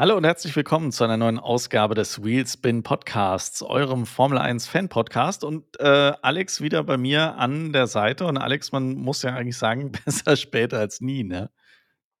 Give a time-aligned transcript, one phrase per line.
[0.00, 4.88] Hallo und herzlich willkommen zu einer neuen Ausgabe des Wheelspin Podcasts, eurem Formel 1 Fan
[4.88, 5.44] Podcast.
[5.44, 8.24] Und äh, Alex wieder bei mir an der Seite.
[8.24, 11.50] Und Alex, man muss ja eigentlich sagen, besser später als nie, ne?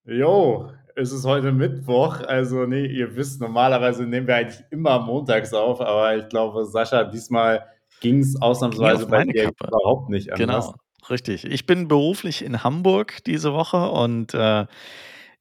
[0.04, 2.20] Jo, es ist heute Mittwoch.
[2.20, 7.04] Also, nee, ihr wisst, normalerweise nehmen wir eigentlich immer montags auf, aber ich glaube, Sascha,
[7.04, 7.64] diesmal
[8.00, 9.68] ging es ausnahmsweise bei dir Kappe.
[9.68, 10.66] überhaupt nicht anders.
[10.66, 11.46] Genau, richtig.
[11.46, 14.66] Ich bin beruflich in Hamburg diese Woche und äh,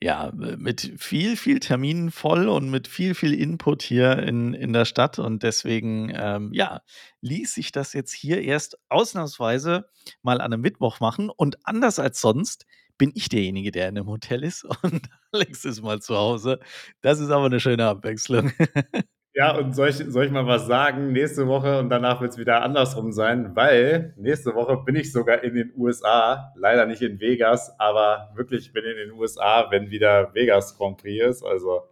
[0.02, 4.86] ja, mit viel, viel Terminen voll und mit viel, viel Input hier in, in der
[4.86, 5.20] Stadt.
[5.20, 6.82] Und deswegen, ähm, ja,
[7.22, 9.90] ließ sich das jetzt hier erst ausnahmsweise
[10.22, 11.30] mal an einem Mittwoch machen.
[11.30, 12.66] Und anders als sonst
[12.98, 16.60] bin ich derjenige, der in einem Hotel ist und Alex ist mal zu Hause.
[17.02, 18.52] Das ist aber eine schöne Abwechslung.
[19.36, 21.12] Ja, und soll ich, soll ich mal was sagen?
[21.12, 25.44] Nächste Woche und danach wird es wieder andersrum sein, weil nächste Woche bin ich sogar
[25.44, 26.52] in den USA.
[26.56, 31.24] Leider nicht in Vegas, aber wirklich bin in den USA, wenn wieder Vegas Grand Prix
[31.24, 31.44] ist.
[31.44, 31.84] Also.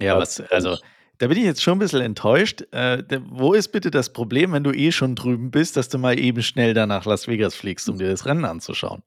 [0.00, 0.76] Ja, was, also.
[1.18, 2.64] Da bin ich jetzt schon ein bisschen enttäuscht.
[2.72, 6.18] Äh, wo ist bitte das Problem, wenn du eh schon drüben bist, dass du mal
[6.18, 9.04] eben schnell da nach Las Vegas fliegst, um dir das Rennen anzuschauen?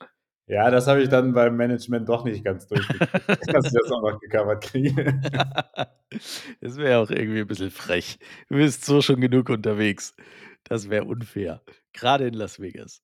[0.48, 3.12] Ja, das habe ich dann beim Management doch nicht ganz durchgekriegt,
[3.54, 5.20] dass ich das auch noch gecovert kriege.
[6.62, 8.20] das wäre auch irgendwie ein bisschen frech.
[8.50, 10.16] Du bist so schon genug unterwegs.
[10.64, 11.64] Das wäre unfair.
[11.94, 13.02] Gerade in Las Vegas.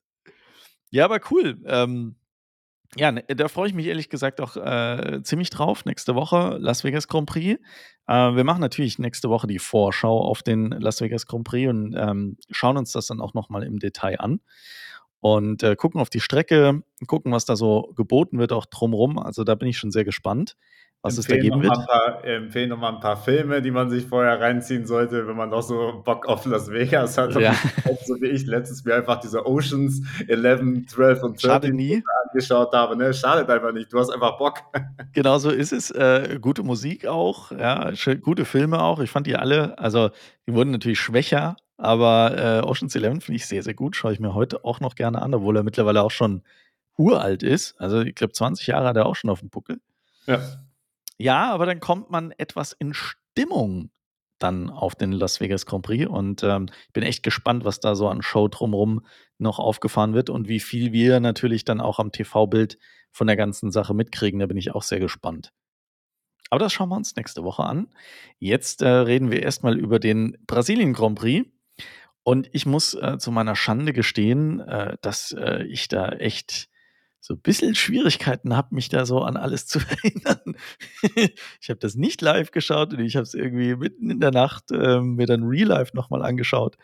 [0.92, 1.59] Ja, aber cool.
[1.66, 2.16] Ähm,
[2.95, 5.86] ja, ne, da freue ich mich ehrlich gesagt auch äh, ziemlich drauf.
[5.86, 7.59] Nächste Woche Las Vegas Grand Prix.
[8.08, 11.95] Äh, wir machen natürlich nächste Woche die Vorschau auf den Las Vegas Grand Prix und
[11.97, 14.42] ähm, schauen uns das dann auch nochmal im Detail an
[15.22, 19.19] und äh, gucken auf die Strecke, gucken, was da so geboten wird, auch drumrum.
[19.19, 20.58] Also da bin ich schon sehr gespannt,
[21.03, 21.73] was es da geben wird.
[21.73, 25.61] Paar, empfehlen nochmal ein paar Filme, die man sich vorher reinziehen sollte, wenn man noch
[25.61, 27.35] so Bock auf Las Vegas hat.
[27.40, 27.56] Ja.
[28.03, 32.03] So wie ich letztes Jahr einfach diese Oceans 11, 12 und 13 nie.
[32.28, 32.95] angeschaut habe.
[32.95, 33.13] Ne?
[33.13, 34.63] Schadet einfach nicht, du hast einfach Bock.
[35.13, 35.91] Genau so ist es.
[35.91, 37.91] Äh, gute Musik auch, ja,
[38.22, 39.00] gute Filme auch.
[39.00, 40.09] Ich fand die alle, also
[40.47, 43.96] die wurden natürlich schwächer aber äh, Ocean's Eleven finde ich sehr, sehr gut.
[43.96, 46.44] Schaue ich mir heute auch noch gerne an, obwohl er mittlerweile auch schon
[46.97, 47.80] uralt ist.
[47.80, 49.81] Also ich glaube, 20 Jahre hat er auch schon auf dem Buckel.
[50.28, 50.42] Ja.
[51.18, 53.92] Ja, aber dann kommt man etwas in Stimmung
[54.40, 56.08] dann auf den Las Vegas Grand Prix.
[56.08, 59.06] Und ähm, ich bin echt gespannt, was da so an Show drumherum
[59.38, 62.78] noch aufgefahren wird und wie viel wir natürlich dann auch am TV-Bild
[63.12, 64.40] von der ganzen Sache mitkriegen.
[64.40, 65.52] Da bin ich auch sehr gespannt.
[66.50, 67.88] Aber das schauen wir uns nächste Woche an.
[68.40, 71.48] Jetzt äh, reden wir erstmal über den Brasilien Grand Prix.
[72.23, 76.69] Und ich muss äh, zu meiner Schande gestehen, äh, dass äh, ich da echt
[77.19, 80.55] so ein bisschen Schwierigkeiten habe, mich da so an alles zu erinnern.
[81.61, 84.65] ich habe das nicht live geschaut und ich habe es irgendwie mitten in der Nacht
[84.71, 86.77] ähm, mir dann Real Life nochmal angeschaut.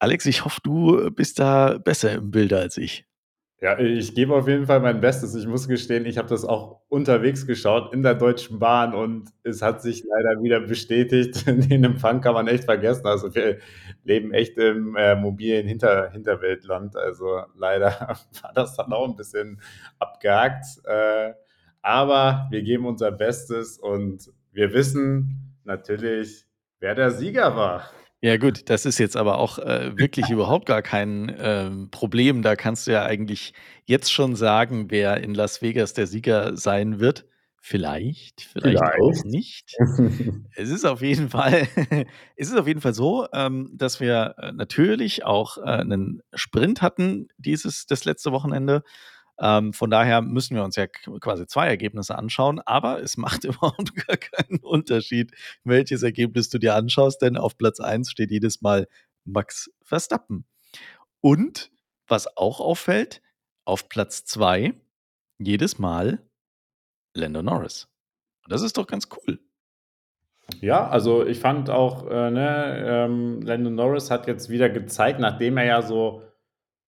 [0.00, 3.07] Alex, ich hoffe, du bist da besser im Bilde als ich.
[3.60, 5.34] Ja, ich gebe auf jeden Fall mein Bestes.
[5.34, 9.62] Ich muss gestehen, ich habe das auch unterwegs geschaut in der Deutschen Bahn und es
[9.62, 13.06] hat sich leider wieder bestätigt, den Empfang kann man echt vergessen.
[13.06, 13.58] Also wir
[14.04, 16.94] leben echt im äh, mobilen Hinter Hinterweltland.
[16.94, 17.90] Also leider
[18.42, 19.60] war das dann auch ein bisschen
[19.98, 20.64] abgehakt.
[20.84, 21.32] Äh,
[21.82, 26.46] aber wir geben unser Bestes und wir wissen natürlich,
[26.78, 27.90] wer der Sieger war.
[28.20, 32.42] Ja, gut, das ist jetzt aber auch äh, wirklich überhaupt gar kein ähm, Problem.
[32.42, 33.52] Da kannst du ja eigentlich
[33.84, 37.26] jetzt schon sagen, wer in Las Vegas der Sieger sein wird.
[37.60, 39.00] Vielleicht, vielleicht, vielleicht.
[39.00, 39.76] auch nicht.
[40.56, 41.68] es ist auf jeden Fall,
[42.36, 46.82] es ist auf jeden Fall so, ähm, dass wir äh, natürlich auch äh, einen Sprint
[46.82, 48.84] hatten dieses das letzte Wochenende.
[49.40, 53.94] Ähm, von daher müssen wir uns ja quasi zwei Ergebnisse anschauen, aber es macht überhaupt
[54.06, 55.32] gar keinen Unterschied,
[55.64, 58.88] welches Ergebnis du dir anschaust, denn auf Platz 1 steht jedes Mal
[59.24, 60.44] Max Verstappen.
[61.20, 61.70] Und
[62.06, 63.22] was auch auffällt,
[63.64, 64.74] auf Platz 2
[65.38, 66.20] jedes Mal
[67.14, 67.88] Lando Norris.
[68.48, 69.38] Das ist doch ganz cool.
[70.60, 75.58] Ja, also ich fand auch, äh, ne, ähm, Lando Norris hat jetzt wieder gezeigt, nachdem
[75.58, 76.22] er ja so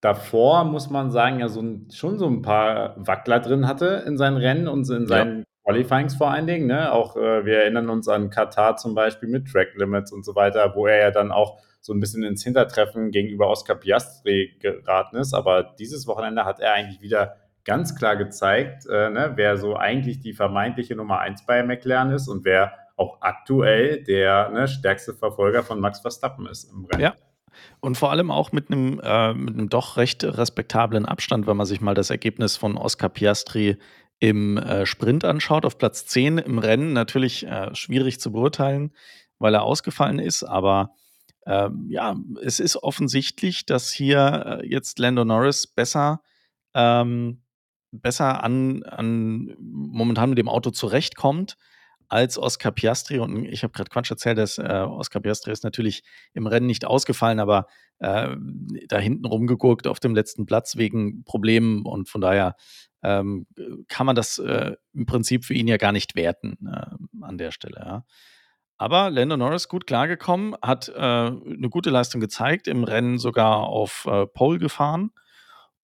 [0.01, 4.17] davor, muss man sagen, ja so 'n schon so ein paar Wackler drin hatte in
[4.17, 5.45] seinen Rennen und in seinen ja.
[5.63, 6.91] Qualifyings vor allen Dingen, ne?
[6.91, 10.73] Auch, äh, wir erinnern uns an Katar zum Beispiel mit Track Limits und so weiter,
[10.75, 15.33] wo er ja dann auch so ein bisschen ins Hintertreffen gegenüber Oscar Piastri geraten ist.
[15.33, 20.19] Aber dieses Wochenende hat er eigentlich wieder ganz klar gezeigt, äh, ne, wer so eigentlich
[20.19, 25.61] die vermeintliche Nummer eins bei McLaren ist und wer auch aktuell der, ne, stärkste Verfolger
[25.63, 27.01] von Max Verstappen ist im Rennen.
[27.03, 27.13] Ja.
[27.79, 31.65] Und vor allem auch mit einem, äh, mit einem doch recht respektablen Abstand, wenn man
[31.65, 33.77] sich mal das Ergebnis von Oscar Piastri
[34.19, 35.65] im äh, Sprint anschaut.
[35.65, 38.93] Auf Platz 10 im Rennen natürlich äh, schwierig zu beurteilen,
[39.39, 40.43] weil er ausgefallen ist.
[40.43, 40.91] Aber
[41.45, 46.21] ähm, ja, es ist offensichtlich, dass hier äh, jetzt Lando Norris besser,
[46.75, 47.41] ähm,
[47.91, 51.57] besser an, an momentan mit dem Auto zurechtkommt
[52.11, 53.19] als Oscar Piastri.
[53.19, 56.03] Und ich habe gerade Quatsch erzählt, dass äh, Oscar Piastri ist natürlich
[56.33, 57.67] im Rennen nicht ausgefallen, aber
[57.99, 58.35] äh,
[58.87, 61.85] da hinten rumgeguckt auf dem letzten Platz wegen Problemen.
[61.85, 62.55] Und von daher
[63.01, 63.47] ähm,
[63.87, 67.51] kann man das äh, im Prinzip für ihn ja gar nicht werten äh, an der
[67.51, 67.77] Stelle.
[67.79, 68.05] Ja.
[68.77, 74.05] Aber Lando Norris gut klargekommen, hat äh, eine gute Leistung gezeigt, im Rennen sogar auf
[74.05, 75.11] äh, Pole gefahren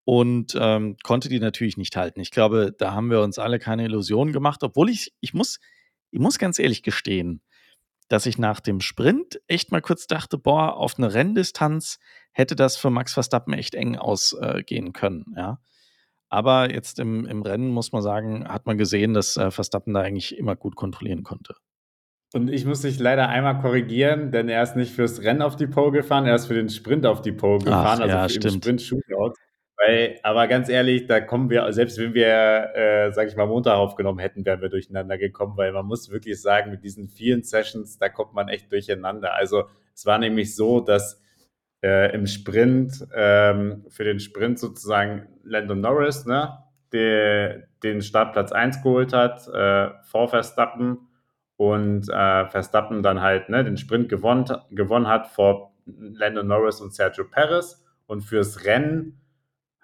[0.04, 2.20] und ähm, konnte die natürlich nicht halten.
[2.20, 5.60] Ich glaube, da haben wir uns alle keine Illusionen gemacht, obwohl ich, ich muss,
[6.12, 7.42] ich muss ganz ehrlich gestehen,
[8.08, 12.00] dass ich nach dem Sprint echt mal kurz dachte, boah, auf eine Renndistanz
[12.32, 15.60] hätte das für Max Verstappen echt eng ausgehen äh, können, ja.
[16.30, 20.02] Aber jetzt im, im Rennen muss man sagen, hat man gesehen, dass äh, Verstappen da
[20.02, 21.56] eigentlich immer gut kontrollieren konnte.
[22.34, 25.68] Und ich muss dich leider einmal korrigieren, denn er ist nicht fürs Rennen auf die
[25.68, 28.40] Pole gefahren, er ist für den Sprint auf die Pole gefahren, Ach, also ja, für
[28.40, 29.34] den Sprint Shootout.
[29.78, 33.76] Weil, aber ganz ehrlich, da kommen wir, selbst wenn wir, äh, sag ich mal, Montag
[33.76, 38.00] aufgenommen hätten, wären wir durcheinander gekommen, weil man muss wirklich sagen, mit diesen vielen Sessions,
[38.00, 39.36] da kommt man echt durcheinander.
[39.36, 41.22] Also es war nämlich so, dass
[41.84, 46.58] äh, im Sprint, ähm, für den Sprint sozusagen Landon Norris, ne,
[46.92, 51.08] der, den Startplatz 1 geholt hat, äh, vor Verstappen
[51.56, 56.96] und äh, Verstappen dann halt ne, den Sprint gewonnen, gewonnen hat vor Landon Norris und
[56.96, 59.22] Sergio Perez und fürs Rennen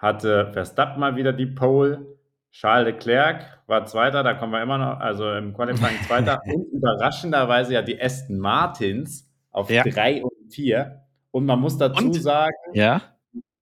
[0.04, 2.06] hatte Verstappen mal wieder die Pole.
[2.52, 6.42] Charles Leclerc war Zweiter, da kommen wir immer noch, also im Qualifying Zweiter.
[6.46, 9.84] und überraschenderweise ja die Aston Martins auf ja.
[9.84, 11.06] drei und vier.
[11.32, 12.14] Und man muss dazu und?
[12.14, 13.02] sagen, ja?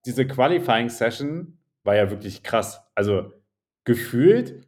[0.05, 2.83] diese Qualifying Session war ja wirklich krass.
[2.95, 3.31] Also
[3.83, 4.67] gefühlt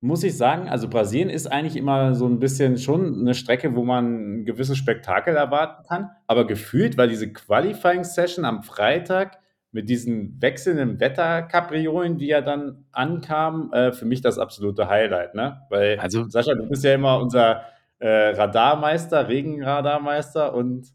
[0.00, 3.84] muss ich sagen, also Brasilien ist eigentlich immer so ein bisschen schon eine Strecke, wo
[3.84, 6.10] man ein gewisses Spektakel erwarten kann.
[6.26, 9.38] Aber gefühlt war diese Qualifying Session am Freitag
[9.76, 15.60] mit diesen wechselnden Wetterkapriolen, die ja dann ankamen, äh, für mich das absolute Highlight, ne?
[15.68, 17.60] Weil, also, Sascha, du bist ja immer unser
[17.98, 20.88] äh, Radarmeister, Regenradarmeister und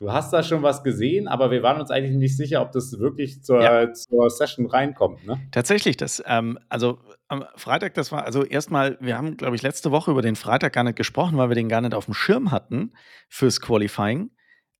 [0.00, 2.98] du hast da schon was gesehen, aber wir waren uns eigentlich nicht sicher, ob das
[2.98, 3.92] wirklich zur, ja.
[3.92, 5.40] zur Session reinkommt, ne?
[5.52, 6.98] Tatsächlich, das, ähm, also
[7.28, 10.72] am Freitag, das war, also erstmal, wir haben, glaube ich, letzte Woche über den Freitag
[10.72, 12.94] gar nicht gesprochen, weil wir den gar nicht auf dem Schirm hatten
[13.28, 14.30] fürs Qualifying.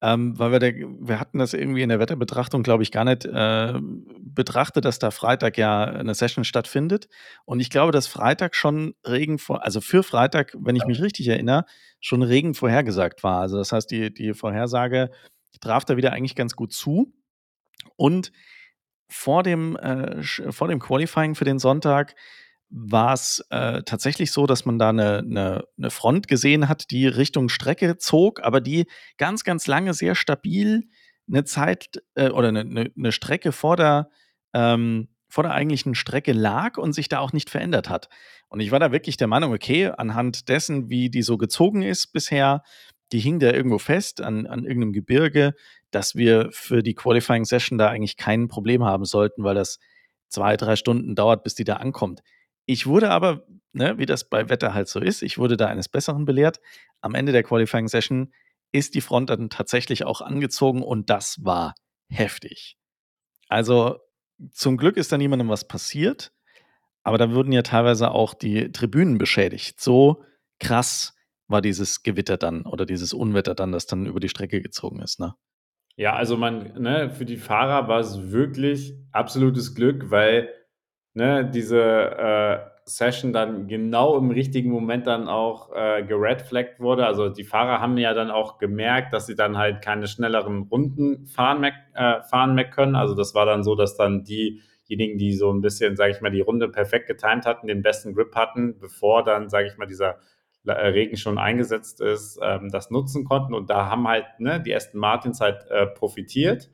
[0.06, 3.24] Ähm, weil wir, der, wir hatten das irgendwie in der Wetterbetrachtung, glaube ich, gar nicht
[3.24, 3.72] äh,
[4.20, 7.08] betrachtet, dass da Freitag ja eine Session stattfindet.
[7.46, 11.28] Und ich glaube, dass Freitag schon Regen vor, also für Freitag, wenn ich mich richtig
[11.28, 11.64] erinnere,
[12.00, 13.40] schon Regen vorhergesagt war.
[13.40, 15.10] Also das heißt, die, die Vorhersage
[15.62, 17.14] traf da wieder eigentlich ganz gut zu.
[17.96, 18.30] Und
[19.08, 22.14] vor dem, äh, vor dem Qualifying für den Sonntag
[22.76, 27.06] war es äh, tatsächlich so, dass man da eine, eine, eine, Front gesehen hat, die
[27.06, 28.86] Richtung Strecke zog, aber die
[29.16, 30.88] ganz, ganz lange sehr stabil
[31.28, 34.10] eine Zeit äh, oder eine, eine, Strecke vor der,
[34.54, 38.08] ähm, vor der eigentlichen Strecke lag und sich da auch nicht verändert hat.
[38.48, 42.08] Und ich war da wirklich der Meinung, okay, anhand dessen, wie die so gezogen ist
[42.08, 42.64] bisher,
[43.12, 45.54] die hing da irgendwo fest an, an irgendeinem Gebirge,
[45.92, 49.78] dass wir für die Qualifying Session da eigentlich kein Problem haben sollten, weil das
[50.28, 52.22] zwei, drei Stunden dauert, bis die da ankommt.
[52.66, 55.88] Ich wurde aber, ne, wie das bei Wetter halt so ist, ich wurde da eines
[55.88, 56.60] Besseren belehrt.
[57.00, 58.32] Am Ende der Qualifying Session
[58.72, 61.74] ist die Front dann tatsächlich auch angezogen und das war
[62.08, 62.76] heftig.
[63.48, 64.00] Also
[64.50, 66.32] zum Glück ist da niemandem was passiert,
[67.02, 69.80] aber da wurden ja teilweise auch die Tribünen beschädigt.
[69.80, 70.24] So
[70.58, 71.14] krass
[71.46, 75.20] war dieses Gewitter dann oder dieses Unwetter dann, das dann über die Strecke gezogen ist,
[75.20, 75.34] ne?
[75.96, 80.48] Ja, also man, ne, für die Fahrer war es wirklich absolutes Glück, weil
[81.14, 87.06] ne, diese äh, Session dann genau im richtigen Moment dann auch äh, geredflaggt wurde.
[87.06, 91.26] Also die Fahrer haben ja dann auch gemerkt, dass sie dann halt keine schnelleren Runden
[91.26, 92.94] fahren mehr, äh, fahren mehr können.
[92.94, 96.30] Also das war dann so, dass dann diejenigen, die so ein bisschen, sage ich mal,
[96.30, 100.18] die Runde perfekt getimt hatten, den besten Grip hatten, bevor dann, sage ich mal, dieser
[100.66, 103.54] äh, Regen schon eingesetzt ist, ähm, das nutzen konnten.
[103.54, 106.70] Und da haben halt ne, die ersten Martins halt äh, profitiert.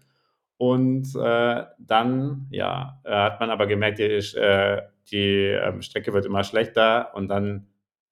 [0.61, 6.27] Und äh, dann, ja, äh, hat man aber gemerkt, die, äh, die ähm, Strecke wird
[6.27, 7.69] immer schlechter und dann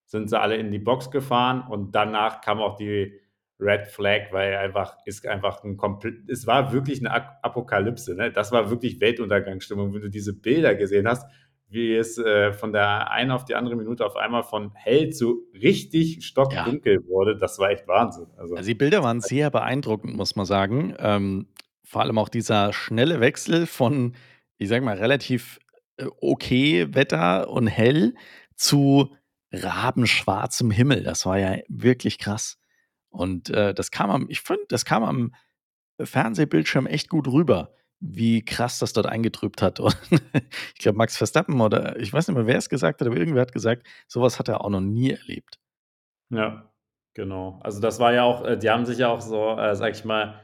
[0.07, 3.13] sind sie alle in die Box gefahren und danach kam auch die
[3.61, 7.13] Red Flag, weil einfach ist einfach ein komplett, es war wirklich eine
[7.43, 8.33] Apokalypse, ne?
[8.33, 11.31] Das war wirklich Weltuntergangsstimmung, wenn du diese Bilder gesehen hast,
[11.69, 15.45] wie es äh, von der einen auf die andere Minute auf einmal von hell zu
[15.53, 17.09] richtig stockdunkel ja.
[17.11, 18.29] wurde, das war echt Wahnsinn.
[18.39, 20.95] Also, also, die Bilder waren sehr beeindruckend, muss man sagen.
[20.99, 21.49] Ähm,
[21.89, 24.15] vor allem auch dieser schnelle Wechsel von,
[24.59, 25.59] ich sag mal, relativ
[25.97, 28.15] äh, okay Wetter und hell
[28.57, 29.17] zu
[29.53, 31.03] rabenschwarzem Himmel.
[31.03, 32.59] Das war ja wirklich krass.
[33.09, 35.35] Und äh, das kam am, ich finde, das kam am
[35.99, 39.81] Fernsehbildschirm echt gut rüber, wie krass das dort eingetrübt hat.
[39.81, 39.97] Und
[40.75, 43.41] ich glaube, Max Verstappen oder ich weiß nicht mehr, wer es gesagt hat, aber irgendwer
[43.41, 45.59] hat gesagt, sowas hat er auch noch nie erlebt.
[46.29, 46.71] Ja,
[47.15, 47.59] genau.
[47.63, 50.05] Also, das war ja auch äh, die haben sich ja auch so, äh, sage ich
[50.05, 50.39] mal,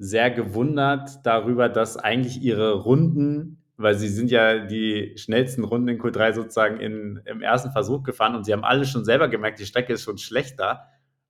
[0.00, 5.98] sehr gewundert darüber, dass eigentlich ihre Runden weil sie sind ja die schnellsten Runden in
[5.98, 9.64] Q3 sozusagen in im ersten Versuch gefahren und sie haben alle schon selber gemerkt, die
[9.64, 10.86] Strecke ist schon schlechter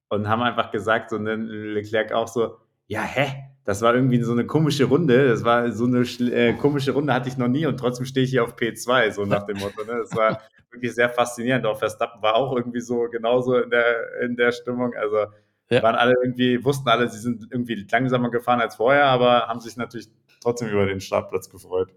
[0.09, 2.57] und haben einfach gesagt, so, ne, Leclerc auch so:
[2.89, 3.45] „Ja, hä?
[3.65, 5.29] Das war irgendwie so eine komische Runde.
[5.29, 8.31] Das war so eine äh, komische Runde hatte ich noch nie und trotzdem stehe ich
[8.31, 9.99] hier auf P2“, so nach dem Motto, ne?
[10.01, 10.41] Das war
[10.73, 11.67] wirklich sehr faszinierend.
[11.67, 14.93] Auch Verstappen war auch irgendwie so genauso in der in der Stimmung.
[14.95, 15.27] Also,
[15.71, 15.83] ja.
[15.83, 19.77] waren alle irgendwie wussten alle, sie sind irgendwie langsamer gefahren als vorher, aber haben sich
[19.77, 20.09] natürlich
[20.41, 21.93] trotzdem über den Startplatz gefreut.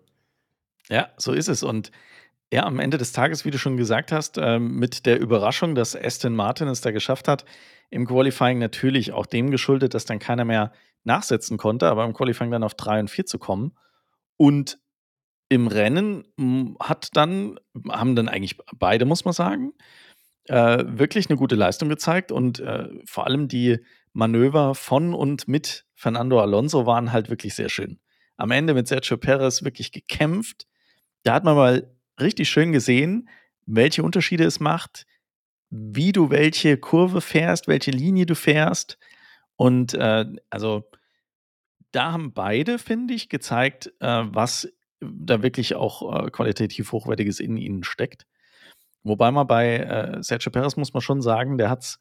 [0.89, 1.63] Ja, so ist es.
[1.63, 1.91] Und
[2.51, 5.95] ja, am Ende des Tages, wie du schon gesagt hast, äh, mit der Überraschung, dass
[5.95, 7.45] Aston Martin es da geschafft hat,
[7.89, 10.71] im Qualifying natürlich auch dem geschuldet, dass dann keiner mehr
[11.03, 13.73] nachsetzen konnte, aber im Qualifying dann auf 3 und 4 zu kommen.
[14.37, 14.79] Und
[15.49, 19.73] im Rennen hm, hat dann, haben dann eigentlich beide, muss man sagen,
[20.47, 23.79] äh, wirklich eine gute Leistung gezeigt und äh, vor allem die
[24.13, 27.99] Manöver von und mit Fernando Alonso waren halt wirklich sehr schön.
[28.37, 30.67] Am Ende mit Sergio Perez wirklich gekämpft.
[31.23, 33.29] Da hat man mal richtig schön gesehen,
[33.65, 35.05] welche Unterschiede es macht,
[35.69, 38.97] wie du welche Kurve fährst, welche Linie du fährst.
[39.55, 40.89] Und äh, also
[41.91, 47.57] da haben beide, finde ich, gezeigt, äh, was da wirklich auch äh, qualitativ Hochwertiges in
[47.57, 48.25] ihnen steckt.
[49.03, 51.99] Wobei man bei äh, Sergio Perez muss man schon sagen, der hat es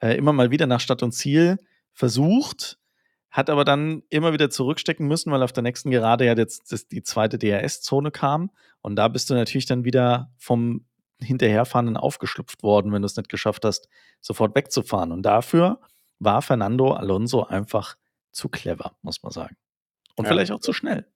[0.00, 1.58] äh, immer mal wieder nach Stadt und Ziel
[1.92, 2.78] versucht,
[3.30, 6.88] hat aber dann immer wieder zurückstecken müssen, weil auf der nächsten Gerade ja jetzt das,
[6.88, 8.50] die zweite DRS-Zone kam.
[8.80, 10.84] Und da bist du natürlich dann wieder vom
[11.22, 13.88] Hinterherfahrenden aufgeschlüpft worden, wenn du es nicht geschafft hast,
[14.20, 15.12] sofort wegzufahren.
[15.12, 15.80] Und dafür
[16.18, 17.96] war Fernando Alonso einfach
[18.32, 19.56] zu clever, muss man sagen.
[20.16, 20.30] Und ja.
[20.30, 21.06] vielleicht auch zu schnell.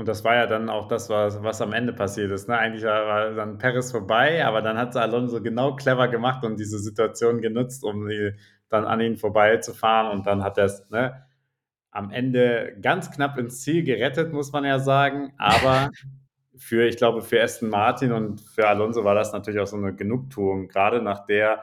[0.00, 2.48] Und das war ja dann auch das, was, was am Ende passiert ist.
[2.48, 2.56] Ne?
[2.56, 7.42] Eigentlich war dann Paris vorbei, aber dann hat Alonso genau clever gemacht und diese Situation
[7.42, 8.32] genutzt, um die,
[8.70, 10.10] dann an ihn vorbeizufahren.
[10.10, 11.26] Und dann hat er es ne,
[11.90, 15.34] am Ende ganz knapp ins Ziel gerettet, muss man ja sagen.
[15.36, 15.90] Aber
[16.56, 19.94] für, ich glaube, für Aston Martin und für Alonso war das natürlich auch so eine
[19.94, 21.62] Genugtuung, gerade nach der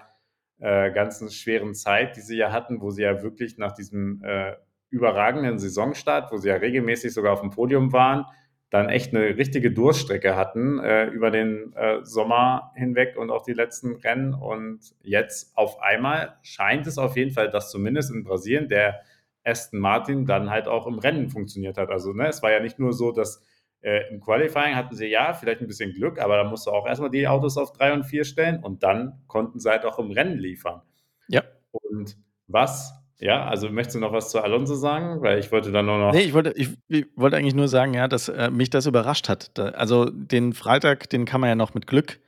[0.60, 4.53] äh, ganzen schweren Zeit, die sie ja hatten, wo sie ja wirklich nach diesem äh,
[4.89, 8.25] überragenden Saisonstart, wo sie ja regelmäßig sogar auf dem Podium waren,
[8.70, 13.53] dann echt eine richtige Durststrecke hatten äh, über den äh, Sommer hinweg und auch die
[13.53, 14.34] letzten Rennen.
[14.34, 19.01] Und jetzt auf einmal scheint es auf jeden Fall, dass zumindest in Brasilien der
[19.46, 21.89] Aston Martin dann halt auch im Rennen funktioniert hat.
[21.89, 23.41] Also ne, es war ja nicht nur so, dass
[23.82, 26.86] äh, im Qualifying hatten sie ja vielleicht ein bisschen Glück, aber da musst du auch
[26.86, 30.12] erstmal die Autos auf 3 und 4 stellen und dann konnten sie halt auch im
[30.12, 30.82] Rennen liefern.
[31.29, 31.44] Ja.
[31.72, 32.17] Und
[32.48, 35.22] was ja, also möchtest du noch was zu Alonso sagen?
[35.22, 36.14] Weil ich wollte dann nur noch.
[36.14, 39.28] Nee, ich wollte, ich, ich wollte eigentlich nur sagen, ja, dass äh, mich das überrascht
[39.28, 39.58] hat.
[39.58, 42.20] Da, also den Freitag, den kann man ja noch mit Glück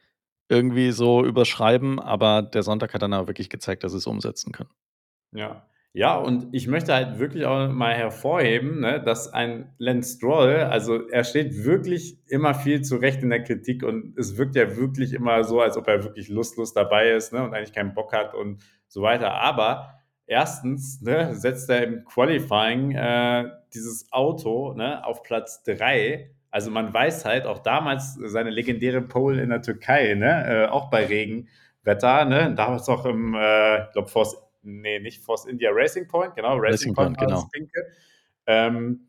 [0.50, 4.52] irgendwie so überschreiben, aber der Sonntag hat dann auch wirklich gezeigt, dass sie es umsetzen
[4.52, 4.72] können.
[5.32, 5.66] Ja.
[5.94, 11.08] Ja, und ich möchte halt wirklich auch mal hervorheben, ne, dass ein Lance Stroll, also
[11.10, 15.44] er steht wirklich immer viel zurecht in der Kritik und es wirkt ja wirklich immer
[15.44, 18.62] so, als ob er wirklich lustlos dabei ist ne, und eigentlich keinen Bock hat und
[18.88, 19.34] so weiter.
[19.34, 19.99] Aber
[20.30, 26.30] erstens ne, setzt er im Qualifying äh, dieses Auto ne, auf Platz 3.
[26.52, 30.90] Also man weiß halt auch damals seine legendäre Pole in der Türkei, ne, äh, auch
[30.90, 36.08] bei Regenwetter, ne, damals auch im, äh, ich glaube, Force, nee, nicht Force India Racing
[36.08, 37.50] Point, genau, Racing, Racing Point, Point genau.
[37.52, 37.88] Pinke.
[38.46, 39.08] Ähm,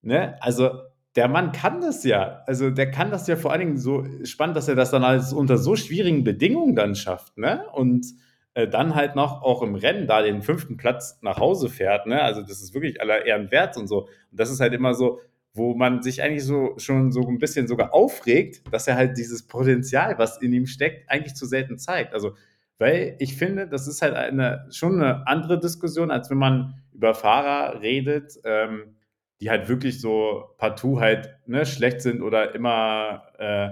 [0.00, 0.70] ne, also
[1.16, 2.42] der Mann kann das ja.
[2.46, 5.34] Also der kann das ja vor allen Dingen so spannend, dass er das dann alles
[5.34, 7.66] unter so schwierigen Bedingungen dann schafft, ne?
[7.72, 8.06] Und
[8.54, 12.06] äh, dann halt noch auch im Rennen da den fünften Platz nach Hause fährt.
[12.06, 12.20] Ne?
[12.22, 14.02] Also das ist wirklich aller Ehren wert und so.
[14.02, 15.20] Und das ist halt immer so,
[15.54, 19.46] wo man sich eigentlich so schon so ein bisschen sogar aufregt, dass er halt dieses
[19.46, 22.14] Potenzial, was in ihm steckt, eigentlich zu selten zeigt.
[22.14, 22.34] Also,
[22.78, 27.14] weil ich finde, das ist halt eine, schon eine andere Diskussion, als wenn man über
[27.14, 28.96] Fahrer redet, ähm,
[29.40, 33.70] die halt wirklich so partout halt ne, schlecht sind oder immer, äh,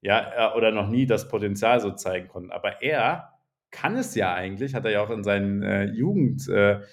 [0.00, 2.50] ja, oder noch nie das Potenzial so zeigen konnten.
[2.50, 3.31] Aber er
[3.72, 6.84] kann es ja eigentlich, hat er ja auch in seinen äh, Jugendserien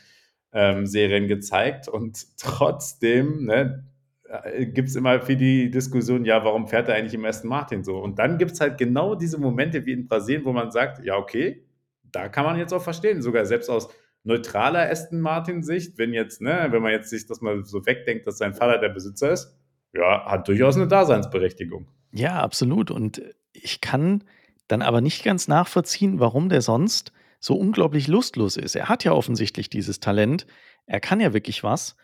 [0.53, 3.85] äh, ähm, gezeigt und trotzdem ne,
[4.23, 7.83] äh, gibt es immer für die Diskussion, ja, warum fährt er eigentlich im Aston Martin
[7.83, 7.99] so?
[7.99, 11.17] Und dann gibt es halt genau diese Momente wie in Brasilien, wo man sagt, ja,
[11.17, 11.63] okay,
[12.11, 13.89] da kann man jetzt auch verstehen, sogar selbst aus
[14.23, 18.37] neutraler Aston Martin-Sicht, wenn jetzt, ne, wenn man jetzt sich das mal so wegdenkt, dass
[18.37, 19.55] sein Vater der Besitzer ist,
[19.93, 21.87] ja, hat durchaus eine Daseinsberechtigung.
[22.11, 22.91] Ja, absolut.
[22.91, 23.21] Und
[23.53, 24.23] ich kann
[24.69, 28.75] dann aber nicht ganz nachvollziehen, warum der sonst so unglaublich lustlos ist.
[28.75, 30.45] Er hat ja offensichtlich dieses Talent,
[30.85, 31.95] er kann ja wirklich was,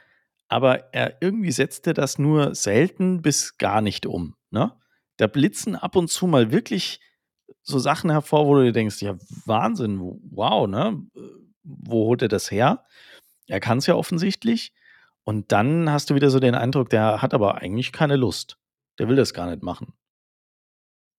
[0.48, 4.36] aber er irgendwie setzt er das nur selten bis gar nicht um.
[4.52, 4.74] Ne?
[5.18, 7.00] Da blitzen ab und zu mal wirklich
[7.62, 10.00] so Sachen hervor, wo du dir denkst, ja, Wahnsinn,
[10.32, 11.02] wow, ne?
[11.64, 12.84] Wo holt er das her?
[13.48, 14.74] Er kann es ja offensichtlich.
[15.24, 18.58] Und dann hast du wieder so den Eindruck, der hat aber eigentlich keine Lust.
[19.00, 19.94] Der will das gar nicht machen.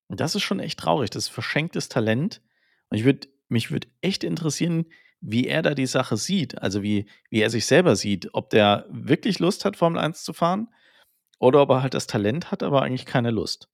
[0.08, 1.10] Und das ist schon echt traurig.
[1.10, 2.42] Das ist verschenktes Talent.
[2.90, 4.86] Und ich würde, mich würde echt interessieren,
[5.20, 6.60] wie er da die Sache sieht.
[6.62, 8.30] Also wie, wie er sich selber sieht.
[8.32, 10.68] Ob der wirklich Lust hat, Formel 1 zu fahren
[11.38, 13.68] oder ob er halt das Talent hat, aber eigentlich keine Lust.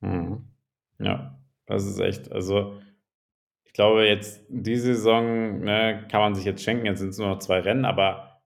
[0.00, 0.44] Mhm.
[0.98, 2.80] Ja, das ist echt, also
[3.64, 7.28] ich glaube jetzt, die Saison ne, kann man sich jetzt schenken, jetzt sind es nur
[7.28, 8.42] noch zwei Rennen, aber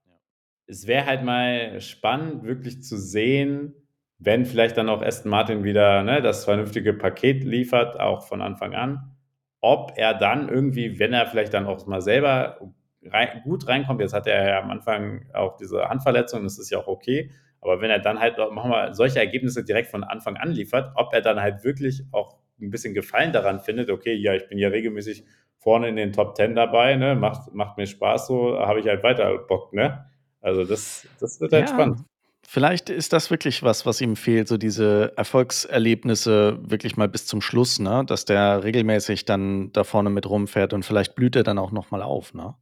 [0.65, 3.75] es wäre halt mal spannend, wirklich zu sehen,
[4.19, 8.73] wenn vielleicht dann auch Aston Martin wieder ne, das vernünftige Paket liefert, auch von Anfang
[8.73, 9.15] an,
[9.61, 12.59] ob er dann irgendwie, wenn er vielleicht dann auch mal selber
[13.03, 16.79] rein, gut reinkommt, jetzt hat er ja am Anfang auch diese Handverletzung, das ist ja
[16.79, 20.91] auch okay, aber wenn er dann halt nochmal solche Ergebnisse direkt von Anfang an liefert,
[20.95, 24.57] ob er dann halt wirklich auch ein bisschen Gefallen daran findet, okay, ja, ich bin
[24.57, 25.23] ja regelmäßig
[25.57, 29.03] vorne in den Top Ten dabei, ne, macht, macht mir Spaß, so habe ich halt
[29.03, 30.05] weiter Bock, ne?
[30.41, 32.05] Also das, das wird halt ja, spannend.
[32.51, 37.41] Vielleicht ist das wirklich was, was ihm fehlt, so diese Erfolgserlebnisse wirklich mal bis zum
[37.41, 38.03] Schluss, ne?
[38.07, 42.01] Dass der regelmäßig dann da vorne mit rumfährt und vielleicht blüht er dann auch nochmal
[42.01, 42.55] auf, ne?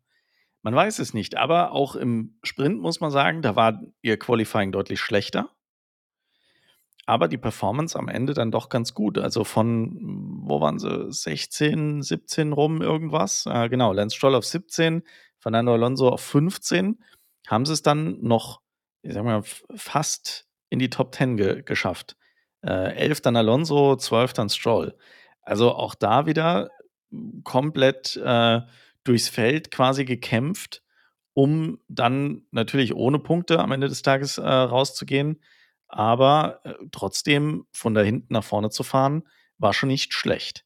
[0.61, 4.73] Man weiß es nicht, aber auch im Sprint muss man sagen, da war ihr Qualifying
[4.73, 5.51] deutlich schlechter.
[7.05, 9.17] Aber die Performance am Ende dann doch ganz gut.
[9.17, 9.97] Also von,
[10.41, 13.45] wo waren sie, 16, 17 rum irgendwas?
[13.45, 15.03] Äh, genau, Lance Stroll auf 17,
[15.39, 17.01] Fernando Alonso auf 15.
[17.47, 18.59] Haben sie es dann noch,
[19.01, 19.43] ich sag mal,
[19.75, 22.17] fast in die Top 10 ge geschafft.
[22.61, 24.97] Äh, 11 dann Alonso, 12 dann Stroll.
[25.41, 26.69] Also auch da wieder
[27.43, 28.61] komplett äh,
[29.03, 30.83] durchs Feld quasi gekämpft,
[31.33, 35.41] um dann natürlich ohne Punkte am Ende des Tages äh, rauszugehen.
[35.87, 39.23] Aber äh, trotzdem von da hinten nach vorne zu fahren,
[39.57, 40.65] war schon nicht schlecht.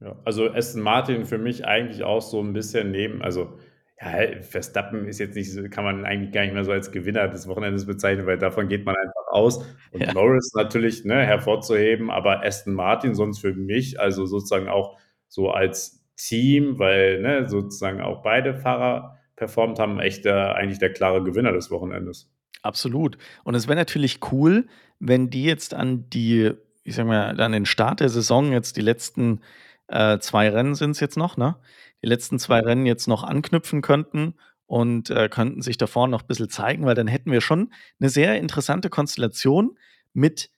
[0.00, 3.58] Ja, also Aston Martin für mich eigentlich auch so ein bisschen neben, also
[4.00, 7.28] ja, Verstappen ist jetzt nicht so, kann man eigentlich gar nicht mehr so als Gewinner
[7.28, 9.64] des Wochenendes bezeichnen, weil davon geht man einfach aus.
[9.92, 10.12] Und ja.
[10.12, 16.04] Norris natürlich ne, hervorzuheben, aber Aston Martin sonst für mich, also sozusagen auch so als
[16.16, 21.52] Team, weil ne, sozusagen auch beide Fahrer performt haben, echt der, eigentlich der klare Gewinner
[21.52, 22.30] des Wochenendes.
[22.62, 23.18] Absolut.
[23.44, 24.66] Und es wäre natürlich cool,
[24.98, 26.52] wenn die jetzt an die,
[26.82, 29.40] ich sag mal, an den Start der Saison jetzt die letzten
[29.88, 31.56] äh, zwei Rennen sind es jetzt noch, ne?
[32.04, 34.34] Die letzten zwei Rennen jetzt noch anknüpfen könnten
[34.66, 38.10] und äh, könnten sich davor noch ein bisschen zeigen, weil dann hätten wir schon eine
[38.10, 39.78] sehr interessante Konstellation
[40.12, 40.50] mit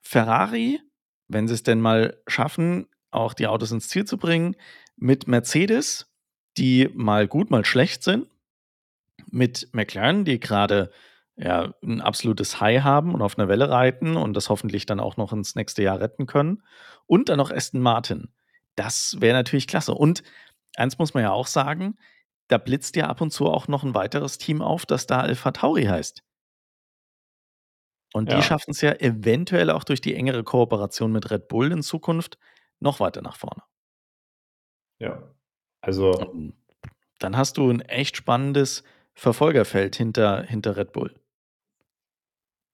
[0.00, 0.80] Ferrari,
[1.28, 4.56] wenn sie es denn mal schaffen, auch die Autos ins Ziel zu bringen,
[4.96, 6.10] mit Mercedes,
[6.56, 8.26] die mal gut, mal schlecht sind,
[9.30, 10.90] mit McLaren, die gerade
[11.36, 15.18] ja, ein absolutes High haben und auf einer Welle reiten und das hoffentlich dann auch
[15.18, 16.62] noch ins nächste Jahr retten können.
[17.04, 18.30] Und dann noch Aston Martin.
[18.76, 19.92] Das wäre natürlich klasse.
[19.92, 20.22] Und
[20.76, 21.98] eins muss man ja auch sagen,
[22.48, 25.52] da blitzt ja ab und zu auch noch ein weiteres Team auf, das da Alpha
[25.52, 26.22] Tauri heißt.
[28.12, 28.36] Und ja.
[28.36, 32.38] die schaffen es ja eventuell auch durch die engere Kooperation mit Red Bull in Zukunft
[32.80, 33.62] noch weiter nach vorne.
[34.98, 35.22] Ja,
[35.80, 36.12] also.
[37.18, 38.82] dann hast du ein echt spannendes
[39.14, 41.19] Verfolgerfeld hinter, hinter Red Bull.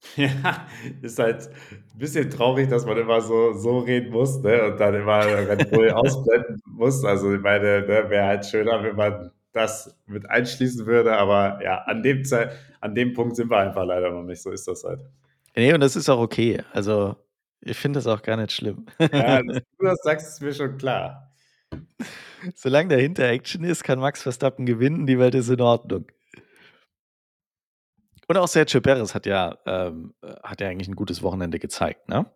[0.17, 0.67] Ja,
[1.03, 4.65] ist halt ein bisschen traurig, dass man immer so, so reden muss ne?
[4.65, 7.05] und dann immer Red Bull ausblenden muss.
[7.05, 11.79] Also, ich meine, ne, wäre halt schöner, wenn man das mit einschließen würde, aber ja,
[11.87, 14.43] an dem, Zeit, an dem Punkt sind wir einfach leider noch nicht.
[14.43, 15.01] So ist das halt.
[15.57, 16.63] Nee, und das ist auch okay.
[16.73, 17.17] Also,
[17.61, 18.87] ich finde das auch gar nicht schlimm.
[18.99, 21.33] Ja, dass du das sagst, ist mir schon klar.
[22.55, 26.07] Solange dahinter Action ist, kann Max Verstappen gewinnen, die Welt ist in Ordnung.
[28.29, 32.27] Und auch Sergio Perez hat ja, ähm, hat ja eigentlich ein gutes Wochenende gezeigt, ne?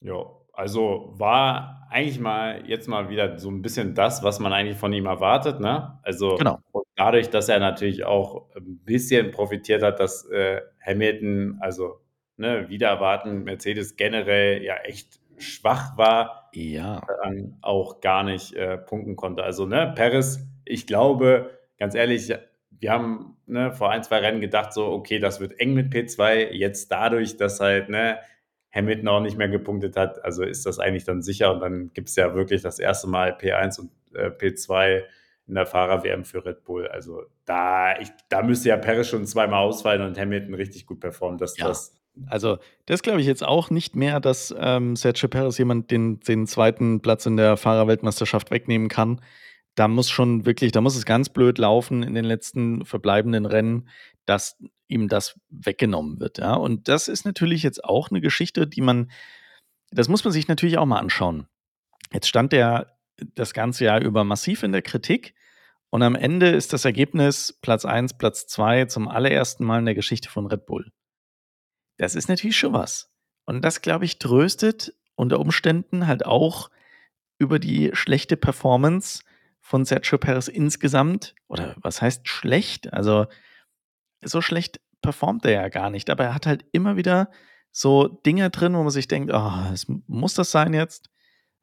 [0.00, 4.76] Ja, also war eigentlich mal jetzt mal wieder so ein bisschen das, was man eigentlich
[4.76, 5.98] von ihm erwartet, ne?
[6.02, 6.60] Also genau.
[6.96, 12.00] dadurch, dass er natürlich auch ein bisschen profitiert hat, dass äh, Hamilton, also
[12.36, 17.02] ne, wieder erwarten, Mercedes generell ja echt schwach war, ja.
[17.22, 19.42] dann auch gar nicht äh, punkten konnte.
[19.42, 22.32] Also, ne, Perez, ich glaube, ganz ehrlich,
[22.80, 26.50] wir haben ne, vor ein, zwei Rennen gedacht, so, okay, das wird eng mit P2.
[26.52, 28.18] Jetzt dadurch, dass halt ne,
[28.72, 31.52] Hamilton auch nicht mehr gepunktet hat, also ist das eigentlich dann sicher.
[31.52, 35.02] Und dann gibt es ja wirklich das erste Mal P1 und äh, P2
[35.48, 36.88] in der Fahrer-WM für Red Bull.
[36.88, 41.38] Also da, ich, da müsste ja Perez schon zweimal ausfallen und Hamilton richtig gut performen.
[41.38, 41.68] dass ja.
[41.68, 41.94] das
[42.28, 46.46] also, das glaube ich jetzt auch nicht mehr, dass ähm, Sergio Perez jemand den, den
[46.46, 49.20] zweiten Platz in der Fahrerweltmeisterschaft wegnehmen kann.
[49.76, 53.88] Da muss schon wirklich, da muss es ganz blöd laufen in den letzten verbleibenden Rennen,
[54.24, 54.58] dass
[54.88, 56.38] ihm das weggenommen wird.
[56.38, 56.54] Ja?
[56.54, 59.08] Und das ist natürlich jetzt auch eine Geschichte, die man
[59.90, 61.46] das muss man sich natürlich auch mal anschauen.
[62.12, 62.98] Jetzt stand der
[63.34, 65.34] das ganze Jahr über massiv in der Kritik
[65.90, 69.94] und am Ende ist das Ergebnis Platz 1, Platz 2 zum allerersten Mal in der
[69.94, 70.92] Geschichte von Red Bull.
[71.98, 73.10] Das ist natürlich schon was.
[73.46, 76.70] Und das, glaube ich, tröstet unter Umständen halt auch
[77.38, 79.22] über die schlechte Performance
[79.66, 81.34] von Sergio Perez insgesamt.
[81.48, 82.92] Oder was heißt schlecht?
[82.92, 83.26] Also
[84.22, 86.08] so schlecht performt er ja gar nicht.
[86.08, 87.32] Aber er hat halt immer wieder
[87.72, 91.10] so Dinge drin, wo man sich denkt, oh, es muss das sein jetzt?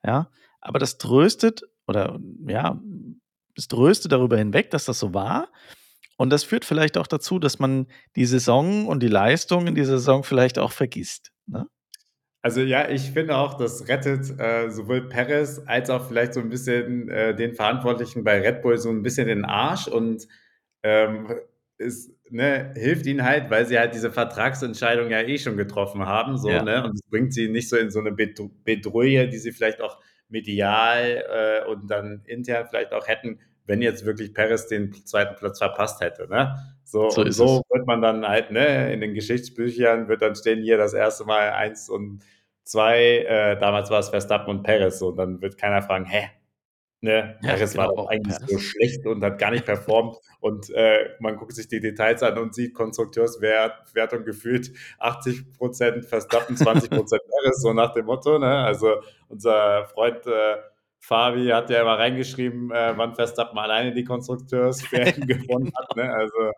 [0.05, 2.77] Ja, aber das tröstet oder ja,
[3.55, 5.47] es tröstet darüber hinweg, dass das so war.
[6.17, 7.87] Und das führt vielleicht auch dazu, dass man
[8.17, 11.31] die Saison und die Leistung in dieser Saison vielleicht auch vergisst.
[11.45, 11.67] Ne?
[12.43, 16.49] Also ja, ich finde auch, das rettet äh, sowohl Perez als auch vielleicht so ein
[16.49, 20.27] bisschen äh, den Verantwortlichen bei Red Bull so ein bisschen den Arsch und
[20.83, 21.33] ähm,
[21.77, 26.37] es ne, hilft ihnen halt, weil sie halt diese Vertragsentscheidung ja eh schon getroffen haben,
[26.37, 26.61] so, ja.
[26.61, 26.83] ne?
[26.83, 31.23] Und es bringt sie nicht so in so eine Bedrohung, die sie vielleicht auch medial
[31.31, 36.01] äh, und dann intern vielleicht auch hätten, wenn jetzt wirklich Perez den zweiten Platz verpasst
[36.01, 36.27] hätte.
[36.27, 36.57] Ne?
[36.83, 40.77] So, so, so wird man dann halt, ne, in den Geschichtsbüchern wird dann stehen hier
[40.77, 42.21] das erste Mal eins und
[42.63, 46.29] zwei, äh, damals war es Verstappen und Perez, so, und dann wird keiner fragen, hä,
[47.03, 48.49] Ne, ja, Perez war genau, auch eigentlich Perez.
[48.49, 50.15] so schlecht und hat gar nicht performt.
[50.39, 54.71] und äh, man guckt sich die Details an und sieht Konstrukteurswertung gefühlt
[55.01, 58.39] 80% Verstappen, 20% Perez, so nach dem Motto.
[58.39, 58.47] Ne?
[58.47, 60.55] Also unser Freund äh,
[60.97, 65.97] Fabi hat ja immer reingeschrieben, äh, wann Verstappen alleine die Konstrukteurswertung gewonnen hat.
[65.97, 66.09] Ne?
[66.09, 66.51] Also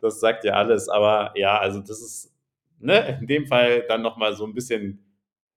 [0.00, 0.88] das sagt ja alles.
[0.88, 2.32] Aber ja, also das ist
[2.78, 5.04] ne, in dem Fall dann nochmal so ein bisschen,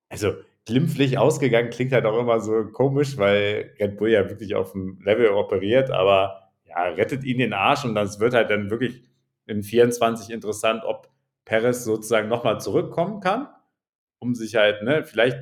[0.08, 0.34] also
[0.66, 4.98] glimpflich ausgegangen klingt halt auch immer so komisch, weil Red Bull ja wirklich auf dem
[5.02, 9.02] Level operiert, aber ja, rettet ihn den Arsch und das wird halt dann wirklich
[9.46, 11.10] in 24 interessant, ob
[11.44, 13.48] Perez sozusagen nochmal zurückkommen kann,
[14.18, 15.38] um sich halt, ne, vielleicht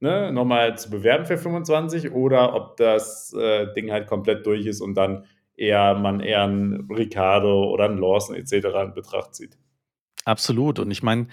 [0.00, 4.80] ne, nochmal zu bewerben für 25 oder ob das äh, Ding halt komplett durch ist
[4.80, 8.52] und dann eher man eher einen Ricardo oder einen Lawson etc.
[8.84, 9.58] in Betracht zieht.
[10.24, 10.78] Absolut.
[10.78, 11.28] Und ich meine,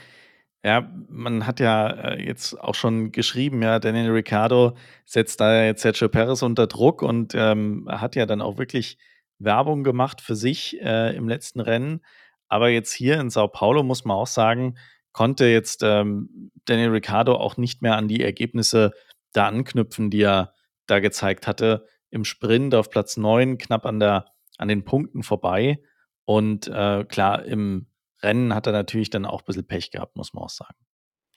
[0.63, 5.81] ja, man hat ja äh, jetzt auch schon geschrieben, ja, Daniel Ricciardo setzt da jetzt
[5.81, 8.97] Sergio Perez unter Druck und ähm, hat ja dann auch wirklich
[9.39, 12.01] Werbung gemacht für sich äh, im letzten Rennen.
[12.49, 14.77] Aber jetzt hier in Sao Paulo muss man auch sagen,
[15.13, 18.91] konnte jetzt ähm, Daniel Ricciardo auch nicht mehr an die Ergebnisse
[19.31, 20.53] da anknüpfen, die er
[20.87, 21.85] da gezeigt hatte.
[22.09, 24.25] Im Sprint auf Platz 9, knapp an, der,
[24.57, 25.79] an den Punkten vorbei.
[26.25, 27.87] Und äh, klar, im
[28.21, 30.75] Rennen hat er natürlich dann auch ein bisschen Pech gehabt, muss man auch sagen.